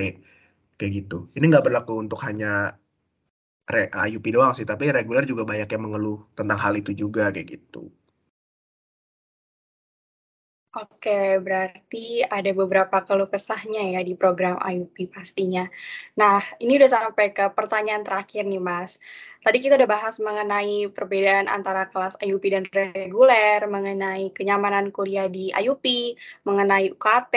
kayak 0.79 0.93
gitu. 0.99 1.17
Ini 1.37 1.45
nggak 1.51 1.65
berlaku 1.67 1.93
untuk 2.05 2.21
hanya 2.27 2.77
IUP 4.09 4.27
doang 4.37 4.53
sih, 4.57 4.67
tapi 4.71 4.85
reguler 4.97 5.25
juga 5.31 5.43
banyak 5.51 5.69
yang 5.75 5.83
mengeluh 5.87 6.19
tentang 6.39 6.59
hal 6.65 6.75
itu 6.81 6.91
juga 7.03 7.23
kayak 7.35 7.47
gitu. 7.55 7.79
Oke, 10.77 11.41
berarti 11.41 12.21
ada 12.21 12.53
beberapa 12.53 13.01
keluh 13.01 13.25
kesahnya 13.33 13.89
ya 13.89 14.05
di 14.05 14.13
program 14.13 14.61
IUP 14.61 15.09
pastinya. 15.09 15.65
Nah, 16.21 16.45
ini 16.61 16.77
udah 16.77 16.91
sampai 16.93 17.33
ke 17.33 17.49
pertanyaan 17.57 18.05
terakhir 18.05 18.45
nih, 18.45 18.61
Mas. 18.61 19.01
Tadi 19.41 19.65
kita 19.65 19.81
udah 19.81 19.89
bahas 19.89 20.21
mengenai 20.21 20.93
perbedaan 20.93 21.49
antara 21.49 21.89
kelas 21.89 22.21
IUP 22.21 22.45
dan 22.53 22.69
reguler, 22.69 23.65
mengenai 23.65 24.29
kenyamanan 24.37 24.93
kuliah 24.93 25.25
di 25.33 25.49
IUP, 25.57 25.85
mengenai 26.45 26.93
UKT, 26.93 27.35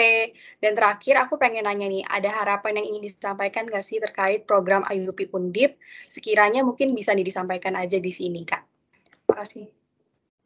dan 0.60 0.76
terakhir 0.76 1.24
aku 1.24 1.40
pengen 1.40 1.64
nanya 1.64 1.88
nih, 1.88 2.04
ada 2.04 2.28
harapan 2.36 2.84
yang 2.84 2.86
ingin 2.92 3.16
disampaikan 3.16 3.64
nggak 3.64 3.80
sih 3.80 3.96
terkait 3.96 4.44
program 4.44 4.84
IUP 4.84 5.32
Undip? 5.32 5.80
Sekiranya 6.04 6.60
mungkin 6.68 6.92
bisa 6.92 7.16
disampaikan 7.16 7.80
aja 7.80 7.96
di 7.96 8.12
sini, 8.12 8.44
Kak. 8.44 8.60
Terima 9.24 9.40
kasih. 9.40 9.81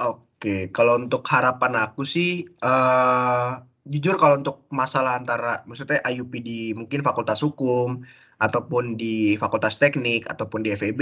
Oke, 0.00 0.68
kalau 0.76 1.00
untuk 1.00 1.24
harapan 1.32 1.72
aku 1.80 2.04
sih, 2.04 2.44
uh, 2.60 3.64
jujur 3.88 4.14
kalau 4.20 4.36
untuk 4.40 4.56
masalah 4.68 5.16
antara 5.16 5.64
maksudnya 5.64 6.04
IUP 6.04 6.32
di 6.44 6.76
mungkin 6.76 7.00
Fakultas 7.00 7.40
Hukum, 7.40 8.04
ataupun 8.44 9.00
di 9.00 9.40
Fakultas 9.40 9.80
Teknik, 9.80 10.28
ataupun 10.28 10.60
di 10.60 10.68
FEB, 10.76 11.00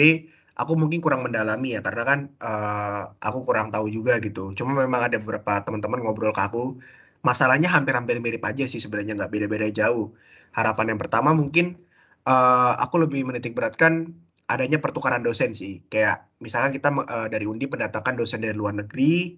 aku 0.55 0.73
mungkin 0.79 1.03
kurang 1.03 1.27
mendalami 1.27 1.75
ya 1.75 1.83
karena 1.83 2.03
kan, 2.07 2.19
uh, 2.39 3.11
aku 3.19 3.39
kurang 3.43 3.75
tahu 3.75 3.91
juga 3.91 4.23
gitu. 4.23 4.55
Cuma 4.55 4.71
memang 4.79 5.11
ada 5.11 5.19
beberapa 5.19 5.59
teman-teman 5.67 5.99
ngobrol 6.07 6.31
ke 6.31 6.43
aku, 6.47 6.79
masalahnya 7.27 7.67
hampir-hampir 7.75 8.23
mirip 8.23 8.43
aja 8.47 8.63
sih 8.71 8.79
sebenarnya 8.79 9.19
nggak 9.19 9.31
beda-beda 9.35 9.67
jauh. 9.75 10.15
Harapan 10.55 10.95
yang 10.95 11.01
pertama 11.03 11.35
mungkin, 11.35 11.83
uh, 12.31 12.79
aku 12.79 12.95
lebih 13.03 13.27
menitik 13.27 13.59
beratkan 13.59 14.15
adanya 14.49 14.79
pertukaran 14.81 15.25
dosen 15.25 15.57
sih. 15.57 15.81
Kayak 15.89 16.29
misalkan 16.41 16.73
kita 16.77 16.89
uh, 16.93 17.29
dari 17.33 17.47
Undi 17.49 17.65
mendatangkan 17.69 18.15
dosen 18.21 18.45
dari 18.45 18.57
luar 18.57 18.77
negeri, 18.77 19.37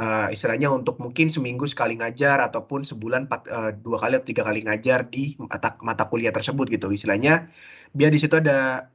uh, 0.00 0.28
istilahnya 0.32 0.72
untuk 0.72 0.96
mungkin 1.02 1.28
seminggu 1.28 1.68
sekali 1.68 1.98
ngajar 2.00 2.40
ataupun 2.48 2.84
sebulan 2.84 3.28
empat, 3.28 3.40
uh, 3.52 3.70
dua 3.76 3.98
kali 4.00 4.16
atau 4.16 4.28
tiga 4.28 4.42
kali 4.48 4.64
ngajar 4.64 5.08
di 5.12 5.36
mata, 5.36 5.76
mata 5.84 6.04
kuliah 6.08 6.32
tersebut 6.32 6.68
gitu. 6.72 6.88
Istilahnya 6.92 7.52
biar 7.92 8.10
di 8.14 8.20
situ 8.22 8.36
ada 8.40 8.88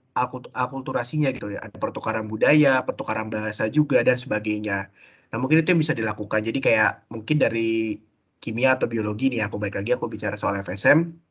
akulturasinya 0.57 1.29
gitu 1.29 1.53
ya, 1.53 1.61
ada 1.61 1.77
pertukaran 1.77 2.25
budaya, 2.25 2.81
pertukaran 2.81 3.29
bahasa 3.29 3.69
juga 3.69 4.01
dan 4.01 4.17
sebagainya. 4.17 4.89
Nah 5.29 5.37
mungkin 5.37 5.61
itu 5.61 5.69
yang 5.77 5.81
bisa 5.83 5.93
dilakukan. 5.93 6.41
Jadi 6.41 6.59
kayak 6.63 7.05
mungkin 7.13 7.37
dari 7.37 8.01
kimia 8.41 8.77
atau 8.77 8.87
biologi 8.89 9.29
nih 9.33 9.45
aku 9.45 9.57
baik 9.61 9.75
lagi 9.77 9.91
aku 9.97 10.05
bicara 10.09 10.35
soal 10.37 10.57
FSM 10.61 11.26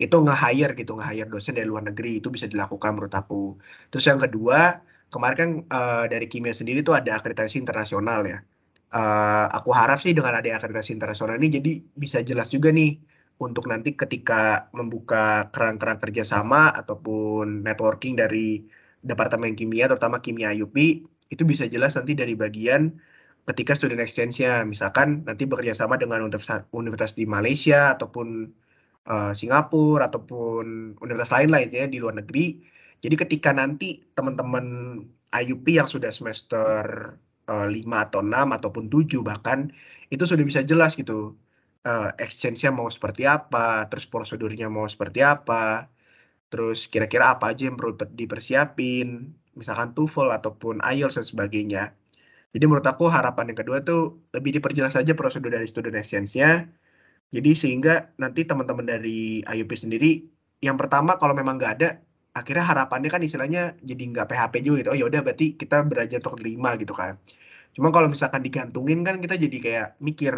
itu 0.00 0.16
nge-hire 0.16 0.72
gitu, 0.80 0.92
nge-hire 0.96 1.28
dosen 1.28 1.52
dari 1.58 1.68
luar 1.68 1.84
negeri 1.90 2.18
itu 2.24 2.28
bisa 2.32 2.46
dilakukan 2.48 2.96
menurut 2.96 3.12
aku. 3.12 3.60
Terus 3.92 4.04
yang 4.08 4.20
kedua, 4.24 4.80
kemarin 5.12 5.36
kan 5.36 5.50
uh, 5.68 6.04
dari 6.08 6.26
kimia 6.32 6.56
sendiri 6.56 6.80
tuh 6.80 6.96
ada 6.96 7.20
akreditasi 7.20 7.60
internasional 7.60 8.24
ya. 8.24 8.38
Uh, 8.90 9.46
aku 9.54 9.70
harap 9.70 10.02
sih 10.02 10.16
dengan 10.16 10.34
ada 10.34 10.48
akreditasi 10.58 10.90
internasional 10.98 11.38
ini 11.38 11.48
jadi 11.62 11.72
bisa 11.94 12.18
jelas 12.26 12.50
juga 12.50 12.74
nih 12.74 12.98
untuk 13.38 13.70
nanti 13.70 13.94
ketika 13.94 14.66
membuka 14.74 15.46
keran-keran 15.54 15.96
kerjasama 16.02 16.74
ataupun 16.74 17.62
networking 17.62 18.18
dari 18.18 18.66
Departemen 19.00 19.56
Kimia, 19.56 19.88
terutama 19.88 20.20
Kimia 20.20 20.52
IUP, 20.52 20.76
itu 21.32 21.42
bisa 21.48 21.64
jelas 21.64 21.96
nanti 21.96 22.12
dari 22.12 22.36
bagian 22.36 22.92
ketika 23.48 23.72
student 23.72 24.04
exchange-nya, 24.04 24.62
misalkan 24.68 25.24
nanti 25.24 25.48
bekerja 25.48 25.72
sama 25.72 25.96
dengan 25.96 26.20
universitas 26.20 27.12
di 27.16 27.24
Malaysia 27.24 27.96
ataupun 27.96 28.52
uh, 29.08 29.32
Singapura 29.32 30.10
ataupun 30.10 30.96
universitas 31.00 31.32
lain 31.36 31.48
lah 31.54 31.60
ya 31.64 31.86
di 31.88 32.02
luar 32.02 32.20
negeri. 32.20 32.60
Jadi 33.00 33.14
ketika 33.16 33.54
nanti 33.56 34.04
teman-teman 34.12 35.00
IUP 35.30 35.66
yang 35.72 35.88
sudah 35.88 36.12
semester 36.12 37.14
uh, 37.48 37.66
5 37.68 37.72
atau 38.10 38.20
6 38.20 38.28
ataupun 38.30 38.84
7 38.92 39.24
bahkan 39.24 39.72
itu 40.12 40.24
sudah 40.26 40.44
bisa 40.44 40.60
jelas 40.66 40.98
gitu. 40.98 41.38
Uh, 41.80 42.12
exchange-nya 42.20 42.68
mau 42.68 42.92
seperti 42.92 43.24
apa, 43.24 43.88
terus 43.88 44.04
prosedurnya 44.04 44.68
mau 44.68 44.84
seperti 44.84 45.24
apa, 45.24 45.88
terus 46.52 46.84
kira-kira 46.84 47.32
apa 47.32 47.56
aja 47.56 47.72
yang 47.72 47.80
perlu 47.80 47.96
dipersiapin, 48.12 49.32
misalkan 49.56 49.96
TOEFL 49.96 50.28
ataupun 50.28 50.84
IELTS 50.84 51.16
dan 51.16 51.24
sebagainya. 51.24 51.82
Jadi 52.52 52.64
menurut 52.66 52.84
aku 52.84 53.06
harapan 53.08 53.54
yang 53.54 53.58
kedua 53.64 53.78
tuh 53.80 54.18
lebih 54.34 54.58
diperjelas 54.58 54.92
saja 54.98 55.14
prosedur 55.14 55.54
dari 55.54 55.64
student 55.70 55.96
exchange-nya. 55.96 56.66
Jadi 57.34 57.50
sehingga 57.62 58.10
nanti 58.22 58.40
teman-teman 58.48 58.86
dari 58.92 59.38
IUP 59.46 59.72
sendiri, 59.78 60.06
yang 60.66 60.76
pertama 60.80 61.14
kalau 61.20 61.34
memang 61.40 61.54
nggak 61.58 61.72
ada, 61.78 61.88
akhirnya 62.38 62.64
harapannya 62.70 63.10
kan 63.14 63.22
istilahnya 63.26 63.60
jadi 63.90 64.02
nggak 64.10 64.26
PHP 64.30 64.54
juga 64.66 64.76
gitu. 64.82 64.88
Oh 64.94 64.98
ya 65.00 65.06
udah 65.10 65.20
berarti 65.26 65.44
kita 65.60 65.76
belajar 65.90 66.18
untuk 66.22 66.42
lima 66.42 66.70
gitu 66.82 66.94
kan. 67.00 67.12
Cuma 67.74 67.88
kalau 67.94 68.08
misalkan 68.14 68.42
digantungin 68.46 69.00
kan 69.06 69.16
kita 69.24 69.34
jadi 69.44 69.58
kayak 69.64 69.88
mikir, 70.02 70.34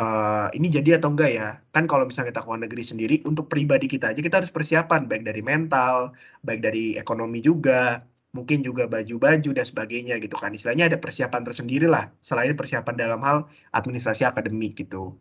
uh, 0.00 0.46
ini 0.56 0.66
jadi 0.76 0.90
atau 0.98 1.10
enggak 1.14 1.30
ya? 1.38 1.46
Kan 1.74 1.84
kalau 1.90 2.04
misalnya 2.08 2.30
kita 2.32 2.42
ke 2.44 2.48
luar 2.50 2.60
negeri 2.66 2.84
sendiri, 2.90 3.14
untuk 3.30 3.46
pribadi 3.52 3.86
kita 3.90 4.06
aja 4.14 4.20
kita 4.26 4.36
harus 4.42 4.52
persiapan, 4.54 5.00
baik 5.10 5.22
dari 5.28 5.42
mental, 5.42 6.14
baik 6.46 6.60
dari 6.66 6.94
ekonomi 7.02 7.38
juga, 7.42 8.06
mungkin 8.36 8.58
juga 8.66 8.84
baju-baju 8.90 9.50
dan 9.56 9.66
sebagainya 9.66 10.14
gitu 10.24 10.36
kan. 10.42 10.50
Istilahnya 10.56 10.84
ada 10.90 10.98
persiapan 11.04 11.42
tersendiri 11.46 11.86
lah, 11.90 12.10
selain 12.28 12.54
persiapan 12.58 12.94
dalam 13.02 13.20
hal 13.26 13.38
administrasi 13.78 14.22
akademik 14.30 14.72
gitu. 14.82 15.14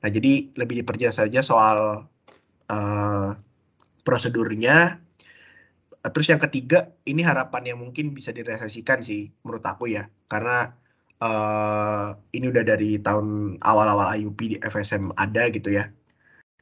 Nah 0.00 0.08
jadi 0.08 0.52
lebih 0.56 0.84
diperjelas 0.84 1.20
saja 1.20 1.40
soal 1.44 2.08
uh, 2.70 3.28
prosedurnya. 4.02 5.00
Terus 6.00 6.32
yang 6.32 6.40
ketiga, 6.40 6.96
ini 7.04 7.20
harapan 7.20 7.76
yang 7.76 7.78
mungkin 7.84 8.16
bisa 8.16 8.32
direalisasikan 8.32 9.04
sih 9.04 9.28
menurut 9.44 9.60
aku 9.68 9.92
ya, 9.92 10.08
karena 10.32 10.72
uh, 11.20 12.16
ini 12.32 12.48
udah 12.48 12.64
dari 12.64 12.96
tahun 12.96 13.60
awal-awal 13.60 14.08
IUP 14.16 14.40
di 14.40 14.56
FSM 14.64 15.12
ada 15.20 15.52
gitu 15.52 15.68
ya. 15.76 15.92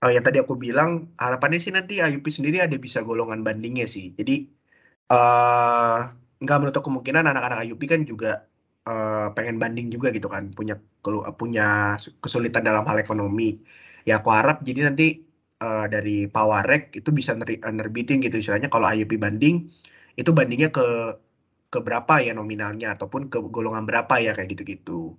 Uh, 0.02 0.10
yang 0.10 0.26
tadi 0.26 0.42
aku 0.42 0.58
bilang 0.58 1.10
harapannya 1.22 1.62
sih 1.62 1.70
nanti 1.70 2.02
IUP 2.02 2.26
sendiri 2.26 2.58
ada 2.62 2.74
bisa 2.78 3.02
golongan 3.06 3.46
bandingnya 3.46 3.86
sih. 3.86 4.10
Jadi 4.18 4.50
uh, 5.14 6.10
nggak 6.42 6.58
menutup 6.58 6.82
kemungkinan 6.86 7.30
anak-anak 7.30 7.70
IUP 7.70 7.82
kan 7.86 8.02
juga 8.02 8.46
uh, 8.88 9.26
pengen 9.36 9.56
banding 9.62 9.92
juga 9.94 10.08
gitu 10.16 10.28
kan, 10.32 10.50
punya 10.56 10.74
punya 11.40 11.96
kesulitan 12.24 12.64
dalam 12.68 12.84
hal 12.88 12.96
ekonomi. 13.04 13.60
Ya 14.08 14.20
aku 14.20 14.30
harap 14.32 14.64
jadi 14.64 14.88
nanti 14.88 15.28
uh, 15.62 15.86
dari 15.90 16.26
Pawarek 16.30 16.96
itu 16.98 17.10
bisa 17.12 17.36
nerbitin 17.78 18.24
gitu 18.24 18.36
istilahnya 18.40 18.68
kalau 18.72 18.86
IUP 18.88 19.12
banding 19.20 19.68
itu 20.20 20.30
bandingnya 20.34 20.70
ke 20.74 20.84
ke 21.68 21.78
berapa 21.84 22.14
ya 22.24 22.32
nominalnya 22.32 22.96
ataupun 22.96 23.28
ke 23.32 23.38
golongan 23.52 23.84
berapa 23.84 24.14
ya 24.24 24.32
kayak 24.36 24.48
gitu-gitu. 24.56 25.14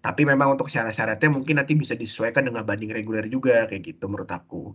Tapi 0.00 0.22
memang 0.24 0.56
untuk 0.56 0.72
syarat-syaratnya 0.72 1.28
mungkin 1.28 1.60
nanti 1.60 1.76
bisa 1.76 1.92
disesuaikan 1.92 2.48
dengan 2.48 2.64
banding 2.64 2.88
reguler 2.96 3.28
juga 3.28 3.68
kayak 3.68 3.82
gitu 3.84 4.08
menurut 4.08 4.32
aku. 4.32 4.72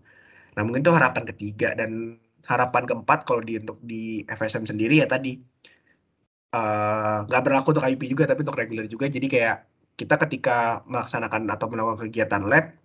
Nah 0.55 0.61
mungkin 0.65 0.85
itu 0.85 0.93
harapan 0.93 1.23
ketiga 1.25 1.73
dan 1.73 2.21
harapan 2.45 2.83
keempat 2.85 3.25
kalau 3.25 3.41
di 3.41 3.57
untuk 3.57 3.81
di 3.81 4.21
FSM 4.29 4.69
sendiri 4.69 5.01
ya 5.01 5.07
tadi 5.09 5.41
nggak 7.25 7.41
uh, 7.41 7.45
berlaku 7.45 7.67
untuk 7.75 7.85
IP 7.85 8.01
juga 8.11 8.29
tapi 8.29 8.45
untuk 8.45 8.57
reguler 8.59 8.85
juga. 8.89 9.05
Jadi 9.11 9.27
kayak 9.27 9.57
kita 9.95 10.15
ketika 10.27 10.83
melaksanakan 10.87 11.47
atau 11.51 11.67
melakukan 11.71 12.07
kegiatan 12.07 12.43
lab 12.43 12.75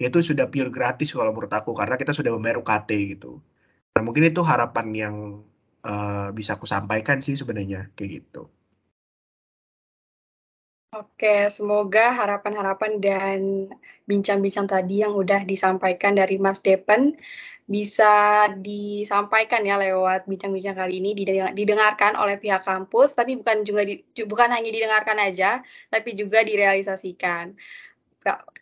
itu 0.00 0.18
sudah 0.20 0.50
pure 0.50 0.72
gratis 0.74 1.14
kalau 1.14 1.30
menurut 1.30 1.52
aku 1.52 1.70
karena 1.76 1.94
kita 1.94 2.10
sudah 2.10 2.34
membayar 2.34 2.58
UKT 2.60 2.90
gitu. 3.16 3.38
Nah 3.94 4.02
mungkin 4.02 4.26
itu 4.26 4.42
harapan 4.42 4.86
yang 4.90 5.16
uh, 5.86 6.28
bisa 6.34 6.58
aku 6.58 6.66
sampaikan 6.66 7.22
sih 7.22 7.38
sebenarnya 7.38 7.92
kayak 7.94 8.24
gitu. 8.24 8.50
Oke, 10.94 11.50
semoga 11.50 12.14
harapan-harapan 12.14 13.02
dan 13.02 13.38
bincang-bincang 14.06 14.70
tadi 14.70 15.02
yang 15.02 15.18
udah 15.18 15.42
disampaikan 15.42 16.14
dari 16.14 16.38
Mas 16.38 16.62
Depen 16.62 17.18
bisa 17.64 18.52
disampaikan 18.60 19.64
ya 19.64 19.80
lewat 19.80 20.28
bincang-bincang 20.28 20.76
kali 20.76 21.00
ini 21.00 21.16
didengarkan 21.56 22.12
oleh 22.12 22.36
pihak 22.36 22.60
kampus, 22.60 23.16
tapi 23.16 23.40
bukan 23.40 23.64
juga 23.64 23.88
di, 23.88 24.04
bukan 24.28 24.52
hanya 24.52 24.68
didengarkan 24.68 25.16
aja, 25.16 25.64
tapi 25.88 26.12
juga 26.12 26.44
direalisasikan. 26.44 27.56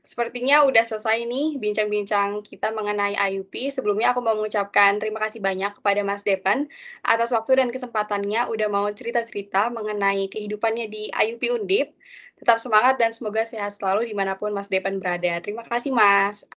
Sepertinya 0.03 0.67
udah 0.67 0.83
selesai 0.83 1.23
nih 1.31 1.63
bincang-bincang 1.63 2.43
kita 2.43 2.75
mengenai 2.75 3.15
IUP. 3.15 3.71
Sebelumnya 3.71 4.11
aku 4.11 4.19
mau 4.19 4.35
mengucapkan 4.35 4.99
terima 4.99 5.23
kasih 5.23 5.39
banyak 5.39 5.79
kepada 5.79 6.03
Mas 6.03 6.27
Depan 6.27 6.67
atas 7.07 7.31
waktu 7.31 7.63
dan 7.63 7.71
kesempatannya 7.71 8.51
udah 8.51 8.67
mau 8.67 8.91
cerita-cerita 8.91 9.71
mengenai 9.71 10.27
kehidupannya 10.27 10.91
di 10.91 11.07
IUP 11.15 11.43
Undip. 11.55 11.95
Tetap 12.43 12.59
semangat 12.59 12.99
dan 12.99 13.15
semoga 13.15 13.47
sehat 13.47 13.79
selalu 13.79 14.11
di 14.11 14.15
mana 14.19 14.35
pun 14.35 14.51
Mas 14.51 14.67
Depan 14.67 14.99
berada. 14.99 15.39
Terima 15.39 15.63
kasih 15.63 15.95
Mas. 15.95 16.43